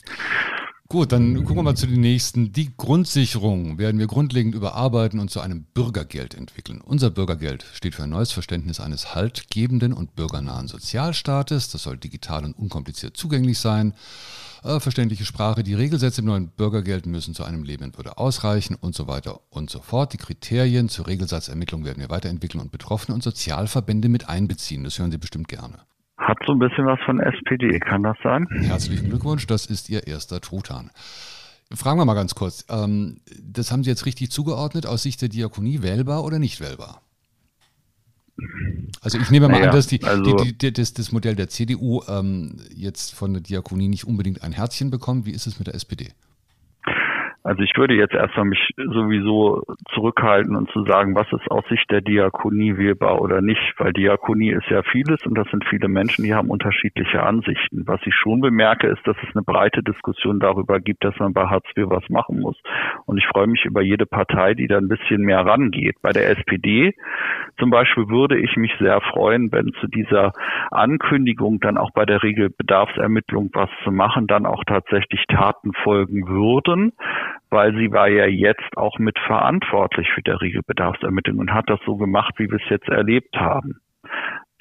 Gut, 0.91 1.11
dann 1.11 1.35
gucken 1.35 1.57
wir 1.57 1.61
mal 1.61 1.75
zu 1.75 1.85
den 1.85 2.01
nächsten. 2.01 2.51
Die 2.51 2.75
Grundsicherung 2.75 3.77
werden 3.77 3.99
wir 3.99 4.07
grundlegend 4.07 4.55
überarbeiten 4.55 5.19
und 5.19 5.29
zu 5.29 5.39
einem 5.39 5.65
Bürgergeld 5.65 6.33
entwickeln. 6.33 6.81
Unser 6.81 7.11
Bürgergeld 7.11 7.63
steht 7.73 7.93
für 7.93 8.01
ein 8.01 8.09
neues 8.09 8.31
Verständnis 8.31 8.79
eines 8.79 9.13
haltgebenden 9.13 9.93
und 9.93 10.15
bürgernahen 10.15 10.67
Sozialstaates. 10.67 11.69
Das 11.69 11.83
soll 11.83 11.97
digital 11.97 12.43
und 12.43 12.57
unkompliziert 12.57 13.15
zugänglich 13.15 13.59
sein. 13.59 13.93
Äh, 14.63 14.79
verständliche 14.79 15.25
Sprache. 15.25 15.61
Die 15.61 15.75
Regelsätze 15.75 16.21
im 16.21 16.27
neuen 16.27 16.47
Bürgergeld 16.47 17.05
müssen 17.05 17.35
zu 17.35 17.43
einem 17.43 17.63
Leben 17.63 17.83
in 17.83 17.95
Würde 17.95 18.17
ausreichen 18.17 18.73
und 18.73 18.95
so 18.95 19.05
weiter 19.05 19.41
und 19.51 19.69
so 19.69 19.81
fort. 19.81 20.13
Die 20.13 20.17
Kriterien 20.17 20.89
zur 20.89 21.05
Regelsatzermittlung 21.05 21.85
werden 21.85 21.99
wir 21.99 22.09
weiterentwickeln 22.09 22.61
und 22.61 22.71
Betroffene 22.71 23.13
und 23.13 23.21
Sozialverbände 23.21 24.09
mit 24.09 24.27
einbeziehen. 24.27 24.85
Das 24.85 24.97
hören 24.97 25.11
Sie 25.11 25.19
bestimmt 25.19 25.49
gerne. 25.49 25.77
Hat 26.29 26.37
so 26.45 26.53
ein 26.53 26.59
bisschen 26.59 26.85
was 26.85 26.99
von 27.07 27.19
SPD, 27.19 27.79
kann 27.79 28.03
das 28.03 28.15
sein? 28.21 28.47
Herzlichen 28.51 29.09
Glückwunsch, 29.09 29.47
das 29.47 29.65
ist 29.65 29.89
Ihr 29.89 30.05
erster 30.05 30.39
Truthahn. 30.41 30.91
Fragen 31.73 31.99
wir 31.99 32.05
mal 32.05 32.13
ganz 32.13 32.35
kurz. 32.35 32.65
Ähm, 32.69 33.17
das 33.41 33.71
haben 33.71 33.83
Sie 33.83 33.89
jetzt 33.89 34.05
richtig 34.05 34.29
zugeordnet 34.29 34.85
aus 34.85 35.01
Sicht 35.01 35.23
der 35.23 35.29
Diakonie, 35.29 35.81
wählbar 35.81 36.23
oder 36.23 36.37
nicht 36.37 36.59
wählbar? 36.61 37.01
Also 39.01 39.17
ich 39.17 39.31
nehme 39.31 39.47
mal 39.47 39.53
Naja, 39.57 39.69
an, 39.71 39.75
dass 39.75 39.87
die, 39.87 40.03
also- 40.03 40.37
die, 40.37 40.55
die, 40.55 40.71
das, 40.71 40.93
das 40.93 41.11
Modell 41.11 41.35
der 41.35 41.49
CDU 41.49 42.03
ähm, 42.07 42.57
jetzt 42.75 43.15
von 43.15 43.33
der 43.33 43.41
Diakonie 43.41 43.87
nicht 43.87 44.05
unbedingt 44.05 44.43
ein 44.43 44.51
Herzchen 44.51 44.91
bekommt. 44.91 45.25
Wie 45.25 45.31
ist 45.31 45.47
es 45.47 45.57
mit 45.57 45.65
der 45.67 45.73
SPD? 45.73 46.09
Also 47.49 47.63
ich 47.63 47.75
würde 47.77 47.95
jetzt 47.95 48.13
erstmal 48.13 48.45
mich 48.45 48.59
sowieso 48.77 49.63
zurückhalten 49.95 50.55
und 50.55 50.69
zu 50.69 50.83
sagen, 50.83 51.15
was 51.15 51.25
ist 51.33 51.49
aus 51.49 51.65
Sicht 51.67 51.89
der 51.89 52.01
Diakonie 52.01 52.77
wählbar 52.77 53.19
oder 53.19 53.41
nicht, 53.41 53.73
weil 53.79 53.91
Diakonie 53.91 54.51
ist 54.51 54.67
ja 54.69 54.83
vieles 54.83 55.25
und 55.25 55.35
das 55.35 55.49
sind 55.49 55.65
viele 55.65 55.87
Menschen, 55.87 56.23
die 56.23 56.35
haben 56.35 56.51
unterschiedliche 56.51 57.23
Ansichten. 57.23 57.87
Was 57.87 58.01
ich 58.05 58.13
schon 58.13 58.41
bemerke, 58.41 58.85
ist, 58.85 59.01
dass 59.07 59.17
es 59.27 59.35
eine 59.35 59.41
breite 59.41 59.81
Diskussion 59.81 60.39
darüber 60.39 60.79
gibt, 60.79 61.03
dass 61.03 61.17
man 61.17 61.33
bei 61.33 61.47
Hartz 61.47 61.65
IV 61.75 61.85
was 61.89 62.07
machen 62.09 62.39
muss. 62.39 62.55
Und 63.07 63.17
ich 63.17 63.25
freue 63.25 63.47
mich 63.47 63.65
über 63.65 63.81
jede 63.81 64.05
Partei, 64.05 64.53
die 64.53 64.67
da 64.67 64.77
ein 64.77 64.87
bisschen 64.87 65.23
mehr 65.23 65.43
rangeht. 65.43 65.95
Bei 66.03 66.11
der 66.11 66.29
SPD 66.29 66.93
zum 67.57 67.71
Beispiel 67.71 68.09
würde 68.09 68.37
ich 68.37 68.55
mich 68.57 68.71
sehr 68.79 69.01
freuen, 69.01 69.51
wenn 69.51 69.73
zu 69.81 69.87
dieser 69.87 70.33
Ankündigung 70.69 71.59
dann 71.59 71.77
auch 71.77 71.89
bei 71.91 72.05
der 72.05 72.21
Regelbedarfsermittlung 72.21 73.49
was 73.53 73.69
zu 73.83 73.91
machen, 73.91 74.27
dann 74.27 74.45
auch 74.45 74.63
tatsächlich 74.65 75.25
Taten 75.27 75.73
folgen 75.73 76.27
würden, 76.27 76.93
weil 77.49 77.73
sie 77.75 77.91
war 77.91 78.07
ja 78.07 78.25
jetzt 78.25 78.77
auch 78.77 78.99
mit 78.99 79.17
verantwortlich 79.19 80.09
für 80.13 80.21
die 80.21 80.31
Regelbedarfsermittlung 80.31 81.39
und 81.39 81.53
hat 81.53 81.69
das 81.69 81.79
so 81.85 81.97
gemacht, 81.97 82.35
wie 82.37 82.49
wir 82.49 82.59
es 82.63 82.69
jetzt 82.69 82.89
erlebt 82.89 83.35
haben. 83.35 83.79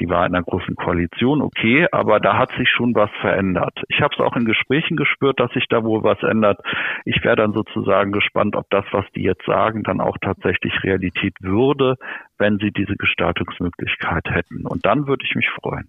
Die 0.01 0.09
war 0.09 0.25
in 0.27 0.35
einer 0.35 0.45
großen 0.45 0.77
Koalition, 0.77 1.43
okay, 1.43 1.89
aber 1.91 2.21
da 2.21 2.39
hat 2.39 2.53
sich 2.53 2.69
schon 2.71 2.95
was 2.95 3.11
verändert. 3.21 3.83
Ich 3.89 4.01
habe 4.01 4.15
es 4.15 4.21
auch 4.21 4.37
in 4.37 4.45
Gesprächen 4.45 4.97
gespürt, 4.97 5.41
dass 5.41 5.51
sich 5.53 5.67
da 5.69 5.83
wohl 5.83 6.05
was 6.05 6.23
ändert. 6.23 6.61
Ich 7.05 7.25
wäre 7.25 7.35
dann 7.35 7.53
sozusagen 7.53 8.13
gespannt, 8.13 8.55
ob 8.55 8.71
das, 8.71 8.85
was 8.93 9.05
die 9.17 9.23
jetzt 9.23 9.45
sagen, 9.45 9.83
dann 9.83 10.01
auch 10.01 10.17
tatsächlich 10.21 10.73
Realität 10.85 11.35
würde, 11.41 11.97
wenn 12.39 12.59
sie 12.59 12.71
diese 12.71 12.95
Gestaltungsmöglichkeit 12.95 14.31
hätten. 14.31 14.67
Und 14.67 14.87
dann 14.87 15.09
würde 15.09 15.25
ich 15.25 15.35
mich 15.35 15.49
freuen. 15.51 15.89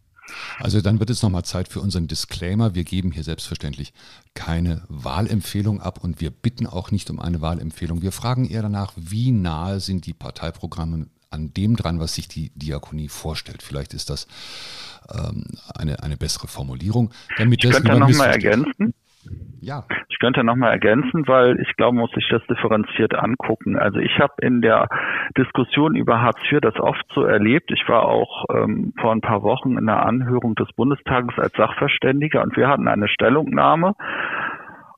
Also 0.59 0.81
dann 0.81 0.99
wird 0.99 1.09
es 1.09 1.21
nochmal 1.21 1.45
Zeit 1.45 1.67
für 1.67 1.81
unseren 1.81 2.07
Disclaimer. 2.07 2.75
Wir 2.75 2.83
geben 2.83 3.11
hier 3.11 3.23
selbstverständlich 3.23 3.93
keine 4.33 4.83
Wahlempfehlung 4.89 5.81
ab 5.81 6.03
und 6.03 6.21
wir 6.21 6.31
bitten 6.31 6.67
auch 6.67 6.91
nicht 6.91 7.09
um 7.09 7.19
eine 7.19 7.41
Wahlempfehlung. 7.41 8.01
Wir 8.01 8.11
fragen 8.11 8.45
eher 8.45 8.61
danach, 8.61 8.93
wie 8.95 9.31
nahe 9.31 9.79
sind 9.79 10.05
die 10.05 10.13
Parteiprogramme 10.13 11.07
an 11.31 11.53
dem 11.53 11.75
dran, 11.75 11.99
was 11.99 12.15
sich 12.15 12.27
die 12.27 12.49
Diakonie 12.55 13.07
vorstellt. 13.07 13.61
Vielleicht 13.61 13.93
ist 13.93 14.09
das 14.09 14.27
ähm, 15.13 15.43
eine, 15.75 16.01
eine 16.03 16.17
bessere 16.17 16.47
Formulierung. 16.47 17.11
Damit 17.37 17.61
Ich 17.63 17.69
das 17.69 17.71
könnte 17.71 17.91
niemand 17.91 17.99
noch 17.99 18.11
mal 18.17 18.29
missversteht. 18.29 18.45
ergänzen. 18.45 18.93
Ja, 19.61 19.83
Ich 20.07 20.19
könnte 20.19 20.43
noch 20.43 20.55
mal 20.55 20.71
ergänzen, 20.71 21.27
weil 21.27 21.59
ich 21.59 21.75
glaube, 21.75 21.95
man 21.95 22.03
muss 22.03 22.11
sich 22.11 22.27
das 22.29 22.41
differenziert 22.47 23.13
angucken. 23.13 23.77
Also 23.77 23.99
ich 23.99 24.17
habe 24.19 24.33
in 24.41 24.61
der 24.61 24.87
Diskussion 25.37 25.95
über 25.95 26.21
Hartz 26.21 26.39
IV 26.49 26.61
das 26.61 26.79
oft 26.79 27.05
so 27.13 27.23
erlebt. 27.23 27.69
Ich 27.71 27.87
war 27.87 28.05
auch 28.05 28.45
ähm, 28.53 28.93
vor 28.99 29.11
ein 29.11 29.21
paar 29.21 29.43
Wochen 29.43 29.71
in 29.77 29.89
einer 29.89 30.05
Anhörung 30.05 30.55
des 30.55 30.71
Bundestages 30.75 31.37
als 31.37 31.53
Sachverständiger 31.53 32.41
und 32.41 32.55
wir 32.55 32.69
hatten 32.69 32.87
eine 32.87 33.09
Stellungnahme. 33.09 33.95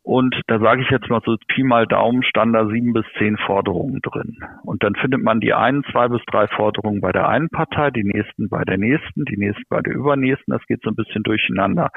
Und 0.03 0.35
da 0.47 0.59
sage 0.59 0.81
ich 0.81 0.89
jetzt 0.89 1.09
mal 1.09 1.21
so 1.23 1.37
Pi 1.47 1.63
mal 1.63 1.85
Daumen 1.85 2.23
stand 2.23 2.55
da 2.55 2.65
sieben 2.67 2.93
bis 2.93 3.05
zehn 3.19 3.37
Forderungen 3.37 3.99
drin. 4.01 4.37
Und 4.63 4.83
dann 4.83 4.95
findet 4.95 5.21
man 5.21 5.39
die 5.39 5.53
einen 5.53 5.83
zwei 5.91 6.07
bis 6.07 6.21
drei 6.25 6.47
Forderungen 6.47 7.01
bei 7.01 7.11
der 7.11 7.29
einen 7.29 7.49
Partei, 7.49 7.91
die 7.91 8.03
nächsten 8.03 8.49
bei 8.49 8.63
der 8.63 8.77
nächsten, 8.77 9.25
die 9.25 9.37
nächsten 9.37 9.63
bei 9.69 9.81
der 9.81 9.93
übernächsten. 9.93 10.53
Das 10.53 10.65
geht 10.65 10.81
so 10.81 10.89
ein 10.89 10.95
bisschen 10.95 11.21
durcheinander. 11.21 11.89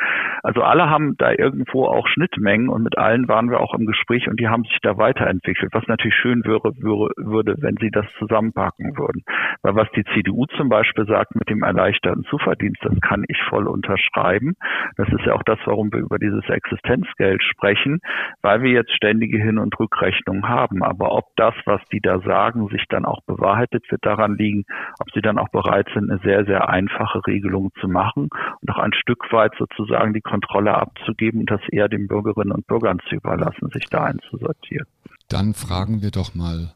Also 0.43 0.62
alle 0.62 0.90
haben 0.90 1.17
da 1.17 1.33
irgendwo 1.33 1.87
auch 1.87 2.07
Schnittmengen 2.09 2.69
und 2.69 2.83
mit 2.83 2.99
allen 2.99 3.27
waren 3.29 3.51
wir 3.51 3.61
auch 3.61 3.75
im 3.75 3.87
Gespräch 3.87 4.29
und 4.29 4.38
die 4.38 4.49
haben 4.49 4.64
sich 4.64 4.79
da 4.83 4.99
weiterentwickelt, 4.99 5.73
was 5.73 5.87
natürlich 5.87 6.17
schön 6.17 6.45
wäre, 6.45 6.77
würde, 6.77 7.57
wenn 7.59 7.77
sie 7.81 7.90
das 7.90 8.07
zusammenpacken 8.19 8.99
würden. 8.99 9.23
Weil 9.62 9.77
was 9.77 9.90
die 9.97 10.05
CDU 10.12 10.45
zum 10.57 10.69
Beispiel 10.69 11.07
sagt 11.07 11.35
mit 11.37 11.49
dem 11.49 11.62
erleichterten 11.62 12.25
Zuverdienst, 12.25 12.85
das 12.85 13.01
kann 13.01 13.25
ich 13.29 13.40
voll 13.49 13.67
unterschreiben. 13.67 14.55
Das 14.97 15.09
ist 15.09 15.25
ja 15.25 15.35
auch 15.35 15.43
das, 15.45 15.59
warum 15.64 15.90
wir 15.90 16.01
über 16.01 16.19
dieses 16.19 16.47
Existenzgeld 16.49 17.43
sprechen, 17.43 17.94
weil 18.43 18.63
wir 18.63 18.71
jetzt 18.71 18.93
ständige 18.93 19.39
Hin- 19.39 19.59
und 19.59 19.79
Rückrechnungen 19.79 20.49
haben. 20.49 20.83
Aber 20.83 21.13
ob 21.13 21.25
das, 21.37 21.55
was 21.65 21.81
die 21.93 22.01
da 22.01 22.21
sagen, 22.21 22.69
sich 22.69 22.85
dann 22.89 23.05
auch 23.05 23.21
bewahrheitet, 23.27 23.85
wird 23.91 24.05
daran 24.05 24.37
liegen, 24.37 24.65
ob 24.99 25.11
sie 25.13 25.21
dann 25.21 25.39
auch 25.39 25.49
bereit 25.49 25.89
sind, 25.95 26.11
eine 26.11 26.21
sehr, 26.23 26.45
sehr 26.45 26.69
einfache 26.69 27.21
Regelung 27.27 27.71
zu 27.81 27.89
machen 27.89 28.29
und 28.61 28.71
auch 28.71 28.79
ein 28.79 28.93
Stück 28.95 29.33
weit 29.33 29.53
sozusagen 29.59 30.13
die 30.13 30.21
Kontrolle 30.21 30.75
abzugeben 30.75 31.41
und 31.41 31.51
das 31.51 31.61
eher 31.71 31.89
den 31.89 32.09
Bürgerinnen 32.09 32.53
und 32.53 32.67
Bürgern 32.67 33.01
zu 33.09 33.17
überlassen, 33.17 33.69
sich 33.73 33.87
da 33.91 34.05
einzusortieren. 34.05 34.87
dann 35.29 35.55
fragen 35.55 36.03
wir 36.03 36.11
doch 36.11 36.35
mal 36.35 36.75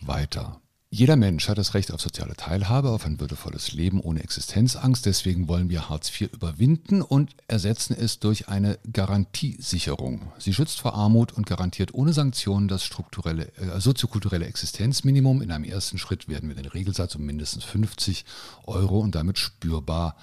weiter. 0.00 0.60
Jeder 0.88 1.16
Mensch 1.16 1.48
hat 1.48 1.58
das 1.58 1.74
Recht 1.74 1.92
auf 1.92 2.00
soziale 2.00 2.34
Teilhabe, 2.34 2.90
auf 2.90 3.06
ein 3.06 3.18
würdevolles 3.18 3.72
Leben 3.72 4.00
ohne 4.00 4.22
Existenzangst. 4.22 5.04
Deswegen 5.04 5.48
wollen 5.48 5.68
wir 5.68 5.90
Hartz 5.90 6.08
IV 6.08 6.32
überwinden 6.32 7.02
und 7.02 7.34
ersetzen 7.48 7.96
es 7.98 8.20
durch 8.20 8.48
eine 8.48 8.78
Garantiesicherung. 8.92 10.32
Sie 10.38 10.54
schützt 10.54 10.80
vor 10.80 10.94
Armut 10.94 11.32
und 11.32 11.44
garantiert 11.44 11.92
ohne 11.92 12.12
Sanktionen 12.12 12.68
das 12.68 12.84
strukturelle, 12.84 13.48
äh, 13.56 13.80
soziokulturelle 13.80 14.46
Existenzminimum. 14.46 15.42
In 15.42 15.50
einem 15.50 15.64
ersten 15.64 15.98
Schritt 15.98 16.28
werden 16.28 16.48
wir 16.48 16.56
den 16.56 16.66
Regelsatz 16.66 17.16
um 17.16 17.26
mindestens 17.26 17.64
50 17.64 18.24
Euro 18.64 19.00
und 19.00 19.16
damit 19.16 19.38
spürbar 19.38 20.16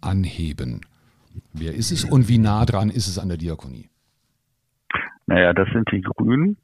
anheben. 0.00 0.80
Wer 1.52 1.74
ist 1.74 1.92
es 1.92 2.04
und 2.04 2.28
wie 2.28 2.38
nah 2.38 2.66
dran 2.66 2.90
ist 2.90 3.06
es 3.06 3.18
an 3.18 3.28
der 3.28 3.38
Diakonie? 3.38 3.88
Naja, 5.26 5.52
das 5.52 5.68
sind 5.72 5.88
die 5.92 6.00
Grünen. 6.00 6.56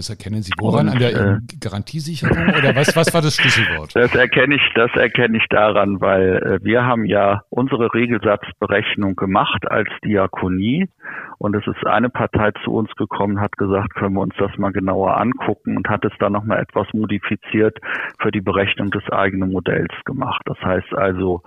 Das 0.00 0.08
erkennen 0.08 0.40
Sie 0.40 0.50
woran? 0.58 0.86
Und, 0.86 0.94
an 0.94 0.98
der 0.98 1.10
äh, 1.12 1.38
Garantiesicherung 1.60 2.34
oder 2.56 2.74
was, 2.74 2.96
was 2.96 3.12
war 3.12 3.20
das 3.20 3.36
Schlüsselwort? 3.36 3.94
Das 3.94 4.14
erkenne 4.14 4.54
ich, 4.54 4.62
das 4.74 4.90
erkenne 4.94 5.36
ich 5.36 5.44
daran, 5.50 6.00
weil 6.00 6.36
äh, 6.36 6.64
wir 6.64 6.86
haben 6.86 7.04
ja 7.04 7.42
unsere 7.50 7.92
Regelsatzberechnung 7.92 9.14
gemacht 9.14 9.70
als 9.70 9.90
Diakonie 10.02 10.88
und 11.36 11.54
es 11.54 11.66
ist 11.66 11.86
eine 11.86 12.08
Partei 12.08 12.52
zu 12.64 12.72
uns 12.72 12.90
gekommen, 12.96 13.42
hat 13.42 13.58
gesagt, 13.58 13.94
können 13.94 14.14
wir 14.14 14.22
uns 14.22 14.34
das 14.38 14.56
mal 14.56 14.72
genauer 14.72 15.20
angucken 15.20 15.76
und 15.76 15.86
hat 15.90 16.02
es 16.06 16.12
dann 16.18 16.32
nochmal 16.32 16.60
etwas 16.60 16.86
modifiziert 16.94 17.76
für 18.22 18.30
die 18.30 18.40
Berechnung 18.40 18.90
des 18.90 19.06
eigenen 19.10 19.52
Modells 19.52 19.92
gemacht. 20.06 20.40
Das 20.46 20.58
heißt 20.62 20.94
also, 20.94 21.42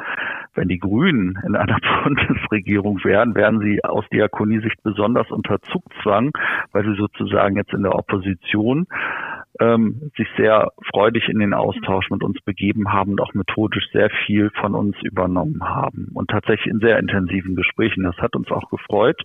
wenn 0.55 0.67
die 0.67 0.79
Grünen 0.79 1.39
in 1.45 1.55
einer 1.55 1.77
Bundesregierung 2.03 3.03
wären, 3.03 3.35
wären 3.35 3.59
sie 3.59 3.83
aus 3.83 4.05
Diakoniesicht 4.09 4.81
besonders 4.83 5.29
unter 5.31 5.61
Zugzwang, 5.61 6.31
weil 6.71 6.83
sie 6.83 6.95
sozusagen 6.95 7.55
jetzt 7.55 7.73
in 7.73 7.83
der 7.83 7.95
Opposition 7.95 8.87
ähm, 9.59 10.11
sich 10.17 10.27
sehr 10.37 10.71
freudig 10.91 11.29
in 11.29 11.39
den 11.39 11.53
Austausch 11.53 12.09
mit 12.09 12.23
uns 12.23 12.41
begeben 12.41 12.91
haben 12.91 13.11
und 13.11 13.21
auch 13.21 13.33
methodisch 13.33 13.85
sehr 13.91 14.09
viel 14.25 14.49
von 14.59 14.73
uns 14.75 14.95
übernommen 15.03 15.63
haben 15.63 16.09
und 16.13 16.29
tatsächlich 16.29 16.73
in 16.73 16.79
sehr 16.79 16.97
intensiven 16.99 17.55
Gesprächen. 17.55 18.03
Das 18.03 18.17
hat 18.17 18.35
uns 18.35 18.49
auch 18.51 18.69
gefreut. 18.69 19.21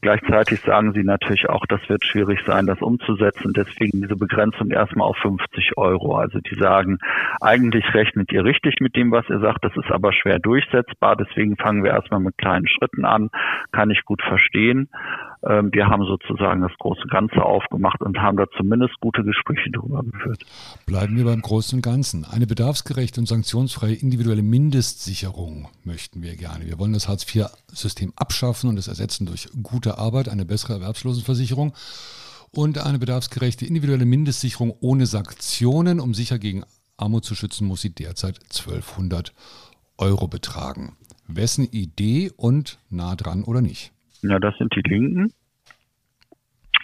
Gleichzeitig 0.00 0.60
sagen 0.60 0.92
sie 0.92 1.04
natürlich 1.04 1.48
auch, 1.48 1.64
das 1.66 1.80
wird 1.88 2.04
schwierig 2.04 2.40
sein, 2.46 2.66
das 2.66 2.80
umzusetzen. 2.82 3.52
Deswegen 3.54 4.02
diese 4.02 4.16
Begrenzung 4.16 4.70
erstmal 4.70 5.08
auf 5.08 5.16
50 5.18 5.76
Euro. 5.76 6.16
Also 6.16 6.38
die 6.40 6.58
sagen, 6.58 6.98
eigentlich 7.40 7.94
rechnet 7.94 8.32
ihr 8.32 8.44
richtig 8.44 8.76
mit 8.80 8.96
dem, 8.96 9.10
was 9.10 9.28
ihr 9.28 9.40
sagt. 9.40 9.64
Das 9.64 9.76
ist 9.76 9.90
aber 9.90 10.12
schwer 10.12 10.38
durchsetzbar. 10.38 11.16
Deswegen 11.16 11.56
fangen 11.56 11.84
wir 11.84 11.92
erstmal 11.92 12.20
mit 12.20 12.36
kleinen 12.36 12.66
Schritten 12.68 13.04
an. 13.04 13.30
Kann 13.70 13.90
ich 13.90 14.04
gut 14.04 14.22
verstehen. 14.22 14.88
Ähm, 15.44 15.70
wir 15.72 15.88
haben 15.88 16.04
sozusagen 16.04 16.60
das 16.60 16.72
große 16.78 17.08
Ganze 17.08 17.44
aufgemacht 17.44 18.00
und 18.00 18.18
haben 18.18 18.36
da 18.36 18.44
zumindest 18.56 18.94
gute 19.00 19.24
Gespräche 19.24 19.70
darüber 19.72 20.02
geführt. 20.02 20.44
Bleiben 20.86 21.16
wir 21.16 21.24
beim 21.24 21.42
Großen 21.42 21.78
und 21.78 21.82
Ganzen. 21.82 22.24
Eine 22.24 22.46
bedarfsgerechte 22.46 23.20
und 23.20 23.26
sanktionsfreie 23.26 23.94
individuelle 23.94 24.42
Mindestsicherung 24.42 25.68
möchten 25.84 26.22
wir 26.22 26.36
gerne. 26.36 26.66
Wir 26.66 26.78
wollen 26.78 26.92
das 26.92 27.08
Hartz-IV-System 27.08 28.12
abschaffen 28.16 28.70
und 28.70 28.78
es 28.78 28.88
ersetzen 28.88 29.26
durch 29.26 29.48
gute 29.62 29.98
Arbeit, 29.98 30.28
eine 30.28 30.44
bessere 30.44 30.74
Erwerbslosenversicherung 30.74 31.72
und 32.52 32.78
eine 32.78 32.98
bedarfsgerechte 32.98 33.66
individuelle 33.66 34.04
Mindestsicherung 34.04 34.74
ohne 34.80 35.06
Sanktionen. 35.06 35.98
Um 35.98 36.14
sicher 36.14 36.38
gegen 36.38 36.62
Armut 36.96 37.24
zu 37.24 37.34
schützen, 37.34 37.66
muss 37.66 37.80
sie 37.80 37.94
derzeit 37.94 38.38
1200 38.44 39.32
Euro 39.98 40.28
betragen. 40.28 40.96
Wessen 41.26 41.64
Idee 41.64 42.30
und 42.36 42.78
nah 42.90 43.16
dran 43.16 43.42
oder 43.42 43.60
nicht? 43.60 43.92
Ja, 44.22 44.38
das 44.38 44.56
sind 44.56 44.74
die 44.74 44.88
Linken. 44.88 45.32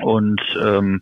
Und 0.00 0.40
ähm, 0.62 1.00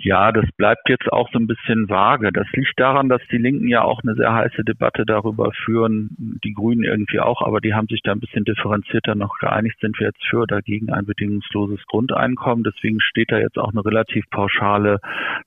ja, 0.00 0.30
das 0.30 0.44
bleibt 0.56 0.88
jetzt 0.88 1.12
auch 1.12 1.28
so 1.32 1.38
ein 1.40 1.48
bisschen 1.48 1.88
vage. 1.88 2.30
Das 2.32 2.46
liegt 2.52 2.78
daran, 2.78 3.08
dass 3.08 3.20
die 3.32 3.38
Linken 3.38 3.66
ja 3.66 3.82
auch 3.82 4.00
eine 4.02 4.14
sehr 4.14 4.32
heiße 4.32 4.62
Debatte 4.62 5.04
darüber 5.04 5.50
führen, 5.64 6.38
die 6.44 6.52
Grünen 6.52 6.84
irgendwie 6.84 7.18
auch, 7.18 7.42
aber 7.42 7.60
die 7.60 7.74
haben 7.74 7.88
sich 7.88 8.00
da 8.02 8.12
ein 8.12 8.20
bisschen 8.20 8.44
differenzierter 8.44 9.16
noch 9.16 9.38
geeinigt, 9.38 9.78
sind 9.80 9.98
wir 9.98 10.06
jetzt 10.06 10.24
für 10.30 10.42
oder 10.42 10.62
gegen 10.62 10.92
ein 10.92 11.04
bedingungsloses 11.04 11.84
Grundeinkommen. 11.86 12.62
Deswegen 12.62 13.00
steht 13.00 13.32
da 13.32 13.38
jetzt 13.38 13.58
auch 13.58 13.72
eine 13.72 13.84
relativ 13.84 14.24
pauschale 14.30 15.00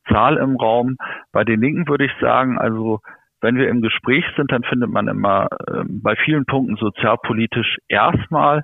Zahl 0.09 0.35
im 0.35 0.57
Raum. 0.57 0.97
Bei 1.31 1.45
den 1.45 1.61
Linken 1.61 1.87
würde 1.87 2.05
ich 2.05 2.13
sagen, 2.19 2.57
also 2.57 2.99
wenn 3.41 3.55
wir 3.55 3.69
im 3.69 3.81
Gespräch 3.81 4.25
sind, 4.35 4.51
dann 4.51 4.63
findet 4.63 4.89
man 4.89 5.07
immer 5.07 5.47
äh, 5.67 5.83
bei 5.87 6.15
vielen 6.15 6.45
Punkten 6.45 6.75
sozialpolitisch 6.77 7.77
erstmal 7.87 8.63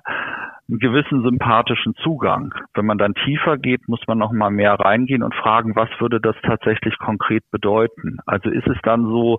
einen 0.68 0.78
gewissen 0.78 1.22
sympathischen 1.22 1.94
Zugang. 2.02 2.54
Wenn 2.74 2.86
man 2.86 2.98
dann 2.98 3.14
tiefer 3.14 3.56
geht, 3.56 3.88
muss 3.88 4.00
man 4.06 4.18
noch 4.18 4.32
mal 4.32 4.50
mehr 4.50 4.74
reingehen 4.74 5.22
und 5.22 5.34
fragen, 5.34 5.74
was 5.76 5.88
würde 5.98 6.20
das 6.20 6.36
tatsächlich 6.42 6.98
konkret 6.98 7.42
bedeuten? 7.50 8.18
Also 8.26 8.50
ist 8.50 8.66
es 8.66 8.76
dann 8.82 9.04
so, 9.06 9.38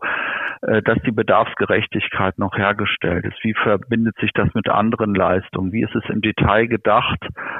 dass 0.62 0.98
die 1.06 1.12
Bedarfsgerechtigkeit 1.12 2.38
noch 2.38 2.58
hergestellt 2.58 3.26
ist? 3.26 3.43
Wie 3.43 3.54
verbindet 3.54 4.15
sich 4.19 4.32
das 4.34 4.54
mit 4.54 4.67
anderen 4.69 5.15
Leistungen? 5.15 5.72
Wie 5.72 5.84
ist 5.84 5.95
es 5.95 6.04
im 6.10 6.22
Detail 6.22 6.67
gedacht? 6.67 7.19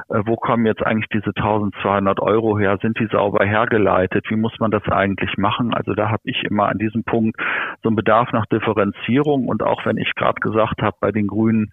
Äh, 0.10 0.22
wo 0.26 0.36
kommen 0.36 0.66
jetzt 0.66 0.86
eigentlich 0.86 1.10
diese 1.10 1.30
1200 1.36 2.20
Euro 2.20 2.58
her? 2.58 2.78
Sind 2.82 3.00
die 3.00 3.08
sauber 3.08 3.46
hergeleitet? 3.46 4.26
Wie 4.30 4.36
muss 4.36 4.60
man 4.60 4.72
das 4.72 4.84
eigentlich 4.90 5.38
machen? 5.38 5.74
Also 5.74 5.94
da 5.94 6.10
habe 6.10 6.24
ich 6.26 6.44
immer 6.44 6.68
an 6.68 6.78
diesem 6.78 7.04
Punkt 7.04 7.40
so 7.84 7.90
einen 7.90 7.96
Bedarf 7.96 8.32
nach 8.34 8.46
Differenzierung 8.48 9.48
und 9.48 9.64
auch 9.64 9.86
wenn 9.86 9.98
ich 9.98 10.14
gerade 10.16 10.40
gesagt 10.42 10.82
habe, 10.82 10.98
bei 11.00 11.12
den 11.12 11.28
Grünen, 11.28 11.72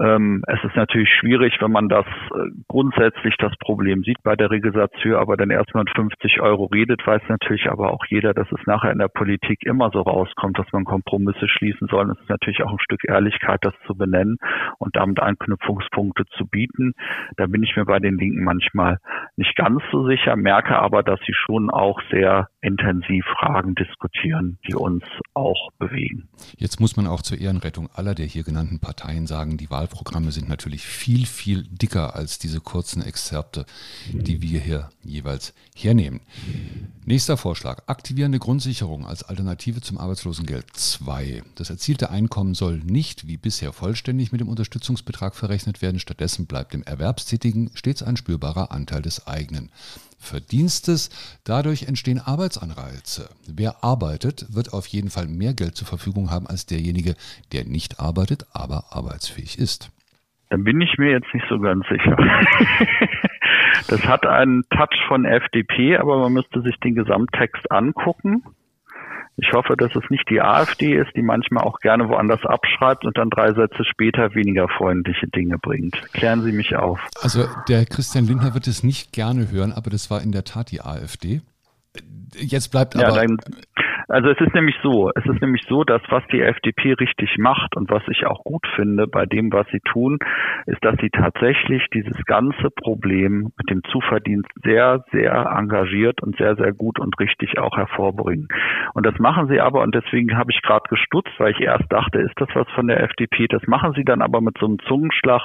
ähm, 0.00 0.42
es 0.46 0.62
ist 0.64 0.76
natürlich 0.76 1.08
schwierig, 1.20 1.56
wenn 1.60 1.72
man 1.72 1.88
das 1.88 2.06
äh, 2.06 2.50
grundsätzlich 2.68 3.36
das 3.38 3.52
Problem 3.58 4.02
sieht 4.02 4.22
bei 4.22 4.36
der 4.36 4.50
Registratur, 4.50 5.18
aber 5.18 5.36
dann 5.36 5.50
erstmal 5.50 5.84
50 5.94 6.40
Euro 6.40 6.66
redet, 6.66 7.06
weiß 7.06 7.22
natürlich 7.28 7.68
aber 7.70 7.92
auch 7.92 8.04
jeder, 8.08 8.34
dass 8.34 8.50
es 8.50 8.66
nachher 8.66 8.92
in 8.92 8.98
der 8.98 9.08
Politik 9.08 9.62
immer 9.64 9.90
so 9.92 10.00
rauskommt, 10.00 10.58
dass 10.58 10.66
man 10.72 10.84
Kompromisse 10.84 11.48
schließen 11.48 11.88
soll. 11.88 12.10
Es 12.10 12.20
ist 12.20 12.28
natürlich 12.28 12.62
auch 12.62 12.72
ein 12.72 12.80
Stück 12.80 13.04
Ehrlichkeit, 13.06 13.60
das 13.62 13.74
zu 13.86 13.94
benennen 13.94 14.38
und 14.78 14.96
damit 14.96 15.20
Anknüpfungspunkte 15.20 16.24
zu 16.36 16.46
bieten. 16.46 16.94
Da 17.36 17.46
bin 17.46 17.62
ich 17.62 17.76
mir 17.76 17.84
bei 17.84 17.98
den 17.98 18.18
Linken 18.18 18.44
manchmal 18.44 18.98
nicht 19.36 19.56
ganz 19.56 19.82
so 19.92 20.06
sicher, 20.06 20.36
merke 20.36 20.78
aber, 20.78 21.02
dass 21.02 21.20
sie 21.26 21.34
schon 21.34 21.70
auch 21.70 22.00
sehr 22.10 22.48
intensiv 22.60 23.24
Fragen 23.38 23.74
diskutieren, 23.74 24.58
die 24.66 24.74
uns 24.74 25.04
auch 25.34 25.70
bewegen. 25.78 26.28
Jetzt 26.56 26.80
muss 26.80 26.96
man 26.96 27.06
auch 27.06 27.22
zur 27.22 27.38
Ehrenrettung 27.38 27.88
aller 27.94 28.14
der 28.14 28.26
hier 28.26 28.42
genannten 28.42 28.80
Parteien 28.80 29.26
sagen, 29.26 29.56
die 29.64 29.70
Wahlprogramme 29.70 30.30
sind 30.30 30.50
natürlich 30.50 30.82
viel, 30.82 31.24
viel 31.24 31.62
dicker 31.62 32.14
als 32.14 32.38
diese 32.38 32.60
kurzen 32.60 33.00
Exzerpte, 33.00 33.64
die 34.12 34.42
wir 34.42 34.60
hier 34.60 34.90
jeweils 35.02 35.54
hernehmen. 35.74 36.20
Nächster 37.06 37.38
Vorschlag. 37.38 37.82
Aktivierende 37.86 38.38
Grundsicherung 38.38 39.06
als 39.06 39.22
Alternative 39.22 39.80
zum 39.80 39.96
Arbeitslosengeld 39.96 40.66
2. 40.74 41.44
Das 41.54 41.70
erzielte 41.70 42.10
Einkommen 42.10 42.54
soll 42.54 42.76
nicht 42.76 43.26
wie 43.26 43.38
bisher 43.38 43.72
vollständig 43.72 44.32
mit 44.32 44.42
dem 44.42 44.50
Unterstützungsbetrag 44.50 45.34
verrechnet 45.34 45.80
werden. 45.80 45.98
Stattdessen 45.98 46.44
bleibt 46.44 46.74
dem 46.74 46.82
Erwerbstätigen 46.82 47.70
stets 47.72 48.02
ein 48.02 48.18
spürbarer 48.18 48.70
Anteil 48.70 49.00
des 49.00 49.26
eigenen 49.26 49.70
Verdienstes. 50.24 51.10
Dadurch 51.44 51.84
entstehen 51.84 52.18
Arbeitsanreize. 52.18 53.28
Wer 53.46 53.84
arbeitet, 53.84 54.46
wird 54.54 54.72
auf 54.72 54.86
jeden 54.86 55.10
Fall 55.10 55.28
mehr 55.28 55.54
Geld 55.54 55.76
zur 55.76 55.86
Verfügung 55.86 56.30
haben 56.30 56.46
als 56.46 56.66
derjenige, 56.66 57.14
der 57.52 57.64
nicht 57.64 58.00
arbeitet, 58.00 58.46
aber 58.52 58.84
arbeitsfähig 58.90 59.58
ist. 59.58 59.90
Dann 60.50 60.64
bin 60.64 60.80
ich 60.80 60.98
mir 60.98 61.10
jetzt 61.10 61.32
nicht 61.32 61.46
so 61.48 61.58
ganz 61.58 61.86
sicher. 61.88 62.16
das 63.88 64.06
hat 64.06 64.26
einen 64.26 64.62
Touch 64.70 64.96
von 65.08 65.24
FDP, 65.24 65.96
aber 65.96 66.18
man 66.18 66.32
müsste 66.32 66.62
sich 66.62 66.76
den 66.80 66.94
Gesamttext 66.94 67.70
angucken. 67.70 68.44
Ich 69.36 69.52
hoffe, 69.52 69.76
dass 69.76 69.94
es 69.96 70.08
nicht 70.10 70.28
die 70.30 70.40
AfD 70.40 70.94
ist, 70.96 71.10
die 71.16 71.22
manchmal 71.22 71.64
auch 71.64 71.80
gerne 71.80 72.08
woanders 72.08 72.44
abschreibt 72.44 73.04
und 73.04 73.18
dann 73.18 73.30
drei 73.30 73.52
Sätze 73.52 73.84
später 73.84 74.34
weniger 74.34 74.68
freundliche 74.68 75.26
Dinge 75.26 75.58
bringt. 75.58 76.00
Klären 76.12 76.42
Sie 76.42 76.52
mich 76.52 76.76
auf. 76.76 77.00
Also 77.20 77.46
der 77.68 77.84
Christian 77.84 78.26
Lindner 78.26 78.54
wird 78.54 78.68
es 78.68 78.84
nicht 78.84 79.12
gerne 79.12 79.50
hören, 79.50 79.72
aber 79.72 79.90
das 79.90 80.08
war 80.10 80.22
in 80.22 80.30
der 80.30 80.44
Tat 80.44 80.70
die 80.70 80.82
AfD. 80.82 81.40
Jetzt 82.36 82.70
bleibt 82.70 82.94
aber. 82.96 83.08
Ja, 83.08 83.14
dann, 83.14 83.38
also 84.08 84.28
es 84.28 84.40
ist 84.40 84.54
nämlich 84.54 84.76
so, 84.82 85.10
es 85.14 85.24
ist 85.24 85.40
nämlich 85.40 85.62
so, 85.68 85.84
dass 85.84 86.02
was 86.08 86.22
die 86.32 86.40
FDP 86.40 86.94
richtig 86.94 87.38
macht 87.38 87.76
und 87.76 87.90
was 87.90 88.02
ich 88.08 88.26
auch 88.26 88.42
gut 88.44 88.66
finde 88.76 89.06
bei 89.06 89.26
dem, 89.26 89.52
was 89.52 89.66
sie 89.68 89.80
tun, 89.80 90.18
ist, 90.66 90.84
dass 90.84 90.96
sie 91.00 91.10
tatsächlich 91.10 91.86
dieses 91.92 92.24
ganze 92.26 92.70
Problem 92.70 93.52
mit 93.56 93.70
dem 93.70 93.82
Zuverdienst 93.90 94.48
sehr, 94.62 95.04
sehr 95.12 95.32
engagiert 95.32 96.22
und 96.22 96.36
sehr, 96.36 96.56
sehr 96.56 96.72
gut 96.72 96.98
und 96.98 97.18
richtig 97.18 97.58
auch 97.58 97.76
hervorbringen. 97.76 98.48
Und 98.94 99.06
das 99.06 99.18
machen 99.18 99.48
sie 99.48 99.60
aber, 99.60 99.82
und 99.82 99.94
deswegen 99.94 100.36
habe 100.36 100.50
ich 100.50 100.60
gerade 100.62 100.88
gestutzt, 100.88 101.32
weil 101.38 101.52
ich 101.52 101.60
erst 101.60 101.90
dachte, 101.90 102.18
ist 102.20 102.38
das 102.40 102.48
was 102.54 102.68
von 102.74 102.86
der 102.86 103.02
FDP? 103.02 103.46
Das 103.48 103.66
machen 103.66 103.92
sie 103.94 104.04
dann 104.04 104.22
aber 104.22 104.40
mit 104.40 104.56
so 104.58 104.66
einem 104.66 104.78
Zungenschlag, 104.80 105.42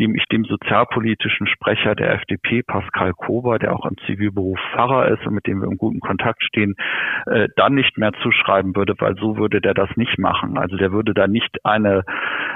dem 0.00 0.14
ich 0.14 0.24
dem 0.26 0.44
sozialpolitischen 0.44 1.46
Sprecher 1.46 1.94
der 1.94 2.14
FDP, 2.14 2.62
Pascal 2.62 3.12
Kober, 3.12 3.58
der 3.58 3.74
auch 3.74 3.86
im 3.86 3.96
Zivilberuf 4.06 4.58
Pfarrer 4.72 5.08
ist 5.08 5.26
und 5.26 5.34
mit 5.34 5.46
dem 5.46 5.60
wir 5.60 5.68
im 5.68 5.78
guten 5.78 6.00
Kontakt 6.00 6.42
stehen, 6.42 6.74
äh, 7.26 7.48
dann 7.56 7.74
nicht 7.74 7.83
mehr 7.96 8.12
zuschreiben 8.22 8.74
würde, 8.76 8.94
weil 8.98 9.14
so 9.16 9.36
würde 9.36 9.60
der 9.60 9.74
das 9.74 9.88
nicht 9.96 10.18
machen. 10.18 10.58
Also 10.58 10.76
der 10.76 10.92
würde 10.92 11.14
da 11.14 11.26
nicht 11.26 11.64
eine, 11.64 12.04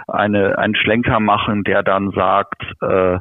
eine, 0.06 0.58
einen 0.58 0.74
Schlenker 0.74 1.20
machen, 1.20 1.64
der 1.64 1.82
dann 1.82 2.10
sagt, 2.10 2.62
äh, 2.82 3.18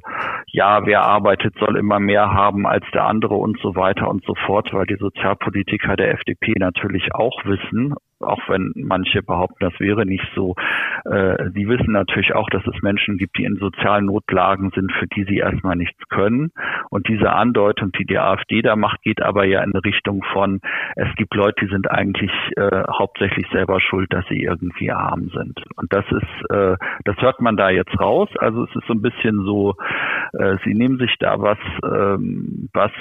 ja, 0.48 0.86
wer 0.86 1.04
arbeitet, 1.04 1.56
soll 1.60 1.78
immer 1.78 2.00
mehr 2.00 2.32
haben 2.34 2.65
als 2.65 2.86
der 2.93 3.06
andere 3.06 3.36
und 3.36 3.60
so 3.62 3.76
weiter 3.76 4.10
und 4.10 4.24
so 4.26 4.36
fort, 4.46 4.74
weil 4.74 4.86
die 4.86 4.98
Sozialpolitiker 4.98 5.96
der 5.96 6.12
FDP 6.13 6.54
natürlich 6.58 7.13
auch 7.13 7.43
wissen, 7.46 7.93
auch 8.19 8.41
wenn 8.47 8.73
manche 8.75 9.21
behaupten, 9.21 9.58
das 9.60 9.80
wäre 9.80 10.06
nicht 10.06 10.27
so. 10.36 10.56
Äh, 11.06 11.51
die 11.51 11.67
wissen 11.67 11.91
natürlich 11.91 12.34
auch, 12.34 12.49
dass 12.49 12.65
es 12.65 12.82
Menschen 12.82 13.17
gibt, 13.17 13.38
die 13.38 13.45
in 13.45 13.58
sozialen 13.58 14.06
Notlagen 14.06 14.71
sind, 14.73 14.91
für 14.93 15.08
die 15.08 15.23
sie 15.25 15.38
erstmal 15.38 15.75
nichts 15.75 15.99
können. 16.10 16.51
Und 16.89 17.08
diese 17.08 17.32
Andeutung, 17.32 17.91
die 17.91 18.06
die 18.06 18.17
AfD 18.17 18.62
da 18.62 18.75
macht, 18.75 19.01
geht 19.01 19.21
aber 19.21 19.45
ja 19.45 19.63
in 19.63 19.71
Richtung 19.71 20.23
von, 20.34 20.62
es 20.95 21.13
gibt 21.15 21.34
Leute, 21.36 21.65
die 21.65 21.71
sind 21.71 21.89
eigentlich 21.89 22.32
äh, 22.56 22.84
hauptsächlich 22.89 23.47
selber 23.51 23.80
schuld, 23.80 24.12
dass 24.13 24.25
sie 24.27 24.41
irgendwie 24.41 24.91
arm 24.91 25.30
sind. 25.30 25.63
Und 25.75 25.93
das 25.93 26.06
ist, 26.12 26.51
äh, 26.51 26.77
das 27.06 27.17
hört 27.17 27.41
man 27.41 27.58
da 27.58 27.69
jetzt 27.69 27.99
raus. 27.99 28.30
Also 28.39 28.63
es 28.63 28.75
ist 28.75 28.88
so 28.88 28.93
ein 28.93 29.01
bisschen 29.01 29.43
so, 29.43 29.75
äh, 30.34 30.58
sie 30.63 30.73
nehmen 30.73 30.97
sich 30.97 31.15
da 31.19 31.39
was, 31.39 31.60
ähm, 31.84 32.69
was 32.73 32.91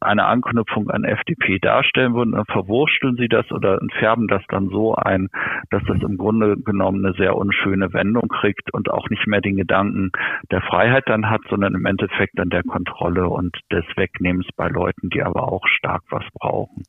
eine 0.00 0.26
Anknüpfung 0.26 0.90
an 0.90 1.04
FDP 1.04 1.58
darstellen 1.58 2.14
würden, 2.14 2.32
dann 2.32 2.46
verwursteln 2.46 3.16
sie 3.16 3.28
das 3.28 3.50
oder 3.50 3.78
färben 3.98 4.28
das 4.28 4.42
dann 4.48 4.59
dann 4.60 4.70
so 4.70 4.94
ein, 4.94 5.28
dass 5.70 5.82
das 5.86 5.98
im 6.02 6.16
Grunde 6.16 6.56
genommen 6.56 7.04
eine 7.04 7.14
sehr 7.14 7.36
unschöne 7.36 7.92
Wendung 7.92 8.28
kriegt 8.28 8.72
und 8.72 8.90
auch 8.90 9.08
nicht 9.10 9.26
mehr 9.26 9.40
den 9.40 9.56
Gedanken 9.56 10.12
der 10.50 10.62
Freiheit 10.62 11.04
dann 11.06 11.28
hat, 11.30 11.40
sondern 11.48 11.74
im 11.74 11.86
Endeffekt 11.86 12.38
dann 12.38 12.50
der 12.50 12.62
Kontrolle 12.62 13.28
und 13.28 13.56
des 13.72 13.84
Wegnehmens 13.96 14.46
bei 14.56 14.68
Leuten, 14.68 15.10
die 15.10 15.22
aber 15.22 15.50
auch 15.50 15.66
stark 15.66 16.02
was 16.10 16.24
brauchen. 16.34 16.84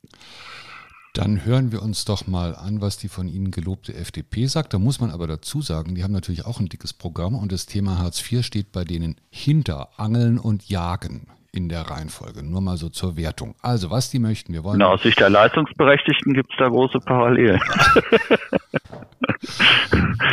Dann 1.14 1.44
hören 1.44 1.74
wir 1.74 1.82
uns 1.82 2.06
doch 2.06 2.26
mal 2.26 2.56
an, 2.56 2.80
was 2.80 2.98
die 2.98 3.10
von 3.10 3.28
Ihnen 3.28 3.52
gelobte 3.52 3.94
FDP 3.94 4.46
sagt. 4.46 4.74
Da 4.74 4.80
muss 4.80 5.02
man 5.02 5.12
aber 5.12 5.28
dazu 5.28 5.62
sagen, 5.62 5.94
die 5.94 6.04
haben 6.04 6.14
natürlich 6.14 6.46
auch 6.46 6.62
ein 6.62 6.70
dickes 6.70 6.94
Programm 6.94 7.36
und 7.36 7.52
das 7.52 7.66
Thema 7.66 8.00
Hartz 8.00 8.32
IV 8.32 8.46
steht 8.46 8.72
bei 8.72 8.86
denen 8.86 9.16
hinter 9.30 9.90
Angeln 9.98 10.40
und 10.40 10.70
Jagen 10.70 11.28
in 11.54 11.70
der 11.70 11.82
Reihenfolge. 11.82 12.44
Nur 12.44 12.62
mal 12.62 12.78
so 12.78 12.90
zur 12.90 13.18
Wertung. 13.18 13.56
Also, 13.62 13.92
was 13.92 14.10
die 14.10 14.20
möchten, 14.20 14.54
wir 14.54 14.64
wollen. 14.64 14.80
Na, 14.80 14.88
aus 14.88 15.04
Sicht 15.04 15.20
der 15.20 15.30
Leistungsberechtigten 15.30 16.34
gibt 16.34 16.52
es 16.52 16.58
da 16.58 16.70
große 16.70 17.00
Parallelen. 17.00 17.60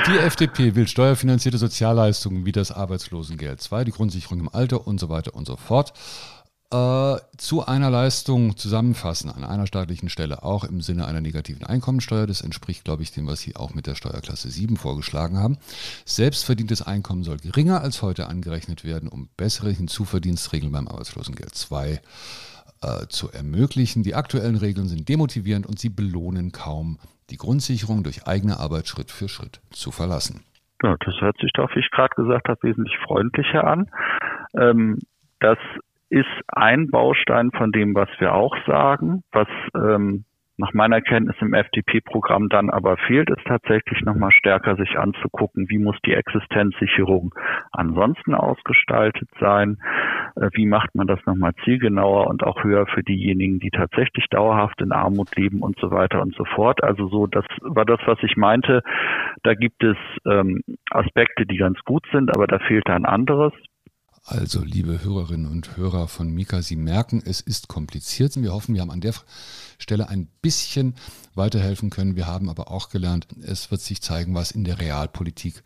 Die 0.06 0.18
FDP 0.18 0.74
will 0.74 0.86
steuerfinanzierte 0.86 1.58
Sozialleistungen 1.58 2.44
wie 2.44 2.52
das 2.52 2.72
Arbeitslosengeld 2.72 3.60
2, 3.60 3.84
die 3.84 3.90
Grundsicherung 3.90 4.40
im 4.40 4.48
Alter 4.48 4.86
und 4.86 4.98
so 5.00 5.08
weiter 5.08 5.34
und 5.34 5.46
so 5.46 5.56
fort 5.56 5.92
äh, 6.70 7.16
zu 7.36 7.66
einer 7.66 7.90
Leistung 7.90 8.56
zusammenfassen 8.56 9.30
an 9.30 9.44
einer 9.44 9.66
staatlichen 9.66 10.08
Stelle, 10.08 10.42
auch 10.42 10.64
im 10.64 10.80
Sinne 10.80 11.06
einer 11.06 11.20
negativen 11.20 11.64
Einkommensteuer. 11.64 12.26
Das 12.26 12.42
entspricht, 12.42 12.84
glaube 12.84 13.02
ich, 13.02 13.12
dem, 13.12 13.26
was 13.26 13.40
Sie 13.40 13.56
auch 13.56 13.74
mit 13.74 13.86
der 13.86 13.94
Steuerklasse 13.94 14.50
7 14.50 14.76
vorgeschlagen 14.76 15.38
haben. 15.38 15.58
Selbstverdientes 16.04 16.86
Einkommen 16.86 17.24
soll 17.24 17.38
geringer 17.38 17.80
als 17.80 18.02
heute 18.02 18.28
angerechnet 18.28 18.84
werden, 18.84 19.08
um 19.08 19.28
bessere 19.36 19.70
Hinzuverdienstregeln 19.70 20.70
beim 20.72 20.88
Arbeitslosengeld 20.88 21.54
2 21.54 22.00
äh, 22.82 23.06
zu 23.08 23.30
ermöglichen. 23.32 24.02
Die 24.02 24.14
aktuellen 24.14 24.56
Regeln 24.56 24.88
sind 24.88 25.08
demotivierend 25.08 25.66
und 25.66 25.78
sie 25.78 25.88
belohnen 25.88 26.52
kaum, 26.52 26.98
die 27.30 27.36
Grundsicherung 27.36 28.04
durch 28.04 28.26
eigene 28.26 28.58
Arbeit 28.58 28.88
Schritt 28.88 29.10
für 29.10 29.28
Schritt 29.28 29.60
zu 29.70 29.90
verlassen. 29.90 30.44
Ja, 30.82 30.96
das 31.04 31.14
hört 31.20 31.38
sich 31.40 31.50
doch, 31.54 31.74
wie 31.74 31.80
ich 31.80 31.90
gerade 31.90 32.14
gesagt 32.14 32.48
habe, 32.48 32.62
wesentlich 32.62 32.96
freundlicher 33.04 33.64
an. 33.64 33.90
Ähm, 34.54 34.98
das 35.40 35.58
ist 36.10 36.26
ein 36.48 36.90
Baustein 36.90 37.50
von 37.52 37.72
dem, 37.72 37.94
was 37.94 38.08
wir 38.18 38.34
auch 38.34 38.56
sagen. 38.66 39.22
Was 39.32 39.48
ähm, 39.74 40.24
nach 40.58 40.74
meiner 40.74 41.00
Kenntnis 41.00 41.36
im 41.40 41.54
FDP-Programm 41.54 42.48
dann 42.48 42.68
aber 42.68 42.96
fehlt, 42.96 43.30
ist 43.30 43.44
tatsächlich 43.46 44.02
nochmal 44.02 44.32
stärker 44.32 44.74
sich 44.74 44.98
anzugucken, 44.98 45.68
wie 45.68 45.78
muss 45.78 45.96
die 46.04 46.14
Existenzsicherung 46.14 47.32
ansonsten 47.70 48.34
ausgestaltet 48.34 49.28
sein, 49.38 49.78
äh, 50.34 50.50
wie 50.54 50.66
macht 50.66 50.96
man 50.96 51.06
das 51.06 51.24
nochmal 51.26 51.52
zielgenauer 51.64 52.26
und 52.26 52.42
auch 52.42 52.64
höher 52.64 52.86
für 52.86 53.04
diejenigen, 53.04 53.60
die 53.60 53.70
tatsächlich 53.70 54.26
dauerhaft 54.30 54.82
in 54.82 54.90
Armut 54.90 55.36
leben 55.36 55.62
und 55.62 55.78
so 55.78 55.92
weiter 55.92 56.20
und 56.20 56.34
so 56.34 56.44
fort. 56.44 56.82
Also 56.82 57.06
so, 57.06 57.28
das 57.28 57.44
war 57.60 57.84
das, 57.84 58.00
was 58.06 58.18
ich 58.22 58.36
meinte. 58.36 58.82
Da 59.44 59.54
gibt 59.54 59.84
es 59.84 59.96
ähm, 60.26 60.60
Aspekte, 60.90 61.46
die 61.46 61.56
ganz 61.56 61.78
gut 61.84 62.04
sind, 62.10 62.34
aber 62.34 62.48
da 62.48 62.58
fehlt 62.58 62.90
ein 62.90 63.04
anderes. 63.04 63.52
Also, 64.30 64.60
liebe 64.60 65.02
Hörerinnen 65.02 65.50
und 65.50 65.78
Hörer 65.78 66.06
von 66.06 66.28
Mika, 66.28 66.60
Sie 66.60 66.76
merken, 66.76 67.22
es 67.24 67.40
ist 67.40 67.66
kompliziert. 67.66 68.36
Wir 68.36 68.52
hoffen, 68.52 68.74
wir 68.74 68.82
haben 68.82 68.90
an 68.90 69.00
der 69.00 69.14
Stelle 69.78 70.10
ein 70.10 70.28
bisschen 70.42 70.96
weiterhelfen 71.34 71.88
können. 71.88 72.14
Wir 72.14 72.26
haben 72.26 72.50
aber 72.50 72.70
auch 72.70 72.90
gelernt, 72.90 73.26
es 73.40 73.70
wird 73.70 73.80
sich 73.80 74.02
zeigen, 74.02 74.34
was 74.34 74.50
in 74.50 74.64
der 74.64 74.80
Realpolitik 74.80 75.62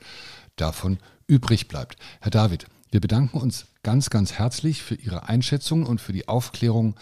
davon 0.55 0.99
übrig 1.27 1.67
bleibt. 1.67 1.97
Herr 2.21 2.31
David, 2.31 2.67
wir 2.93 3.01
bedanken 3.01 3.39
uns 3.39 3.67
ganz, 3.83 4.11
ganz 4.11 4.35
herzlich 4.35 4.81
für 4.81 4.95
Ihre 4.95 5.29
Einschätzung 5.29 5.85
und 5.85 6.01
für 6.01 6.13
die 6.13 6.29
Aufklärung 6.29 6.95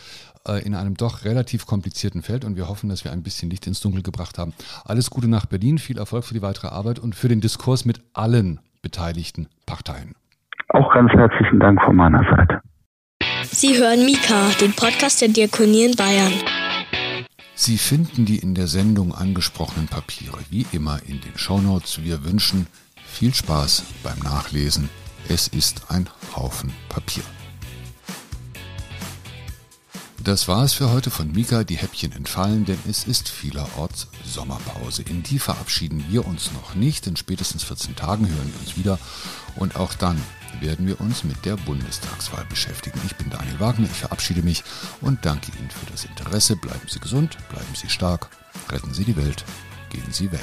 äh, 0.49 0.65
in 0.65 0.75
einem 0.75 0.97
doch 0.97 1.27
relativ 1.27 1.67
komplizierten 1.67 2.23
Feld 2.23 2.47
und 2.47 2.57
wir 2.57 2.69
hoffen, 2.69 2.89
dass 2.89 3.05
wir 3.05 3.13
ein 3.13 3.23
bisschen 3.23 3.51
Licht 3.51 3.67
ins 3.67 3.81
Dunkel 3.81 4.03
gebracht 4.03 4.39
haben. 4.39 4.55
Alles 4.87 5.11
Gute 5.11 5.29
nach 5.29 5.45
Berlin, 5.45 5.77
viel 5.77 5.99
Erfolg 5.99 6.25
für 6.25 6.33
die 6.33 6.41
weitere 6.41 6.69
Arbeit 6.69 6.99
und 6.99 7.15
für 7.15 7.29
den 7.29 7.43
Diskurs 7.43 7.85
mit 7.85 8.01
allen 8.15 8.61
beteiligten 8.81 9.47
Parteien. 9.67 10.15
Auch 10.73 10.93
ganz 10.95 11.11
herzlichen 11.13 11.59
Dank 11.59 11.83
von 11.83 11.97
meiner 11.97 12.23
Seite. 12.31 12.61
Sie 13.43 13.77
hören 13.77 14.05
Mika, 14.05 14.51
den 14.61 14.73
Podcast 14.73 15.21
der 15.21 15.29
Diakonie 15.29 15.87
in 15.87 15.97
Bayern. 15.97 16.33
Sie 17.55 17.77
finden 17.77 18.25
die 18.25 18.39
in 18.39 18.55
der 18.55 18.69
Sendung 18.69 19.13
angesprochenen 19.13 19.89
Papiere 19.89 20.39
wie 20.49 20.67
immer 20.71 21.01
in 21.07 21.21
den 21.21 21.37
Shownotes. 21.37 22.05
Wir 22.05 22.25
wünschen 22.25 22.69
viel 23.05 23.35
Spaß 23.35 23.85
beim 24.05 24.19
Nachlesen. 24.21 24.89
Es 25.29 25.49
ist 25.49 25.91
ein 25.91 26.09
Haufen 26.37 26.73
Papier. 26.89 27.25
Das 30.23 30.47
war 30.47 30.63
es 30.63 30.75
für 30.75 30.93
heute 30.93 31.11
von 31.11 31.33
Mika. 31.33 31.65
Die 31.65 31.79
Häppchen 31.79 32.13
entfallen, 32.13 32.65
denn 32.65 32.79
es 32.89 33.05
ist 33.09 33.29
vielerorts 33.29 34.09
Sommerpause. 34.25 35.03
In 35.03 35.25
die 35.25 35.41
verabschieden 35.41 36.05
wir 36.11 36.27
uns 36.27 36.53
noch 36.53 36.77
nicht. 36.77 37.09
In 37.09 37.17
spätestens 37.17 37.65
14 37.65 37.97
Tagen 37.97 38.29
hören 38.29 38.53
wir 38.53 38.61
uns 38.61 38.77
wieder. 38.77 38.99
Und 39.57 39.77
auch 39.77 39.95
dann 39.95 40.21
werden 40.61 40.87
wir 40.87 41.01
uns 41.01 41.25
mit 41.25 41.45
der 41.45 41.57
Bundestagswahl 41.57 42.45
beschäftigen. 42.49 43.01
Ich 43.07 43.17
bin 43.17 43.31
Daniel 43.31 43.61
Wagner, 43.61 43.89
ich 43.91 43.99
verabschiede 43.99 44.43
mich 44.43 44.63
und 45.01 45.25
danke 45.25 45.51
Ihnen 45.59 45.71
für 45.71 45.91
das 45.91 46.05
Interesse. 46.05 46.57
Bleiben 46.57 46.87
Sie 46.89 47.01
gesund, 47.01 47.37
bleiben 47.49 47.75
Sie 47.75 47.89
stark, 47.89 48.29
retten 48.71 48.93
Sie 48.93 49.05
die 49.05 49.17
Welt, 49.17 49.45
gehen 49.91 50.13
Sie 50.13 50.31
wählen. 50.33 50.41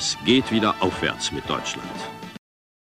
Es 0.00 0.16
geht 0.24 0.50
wieder 0.50 0.74
aufwärts 0.80 1.30
mit 1.30 1.46
Deutschland. 1.50 1.86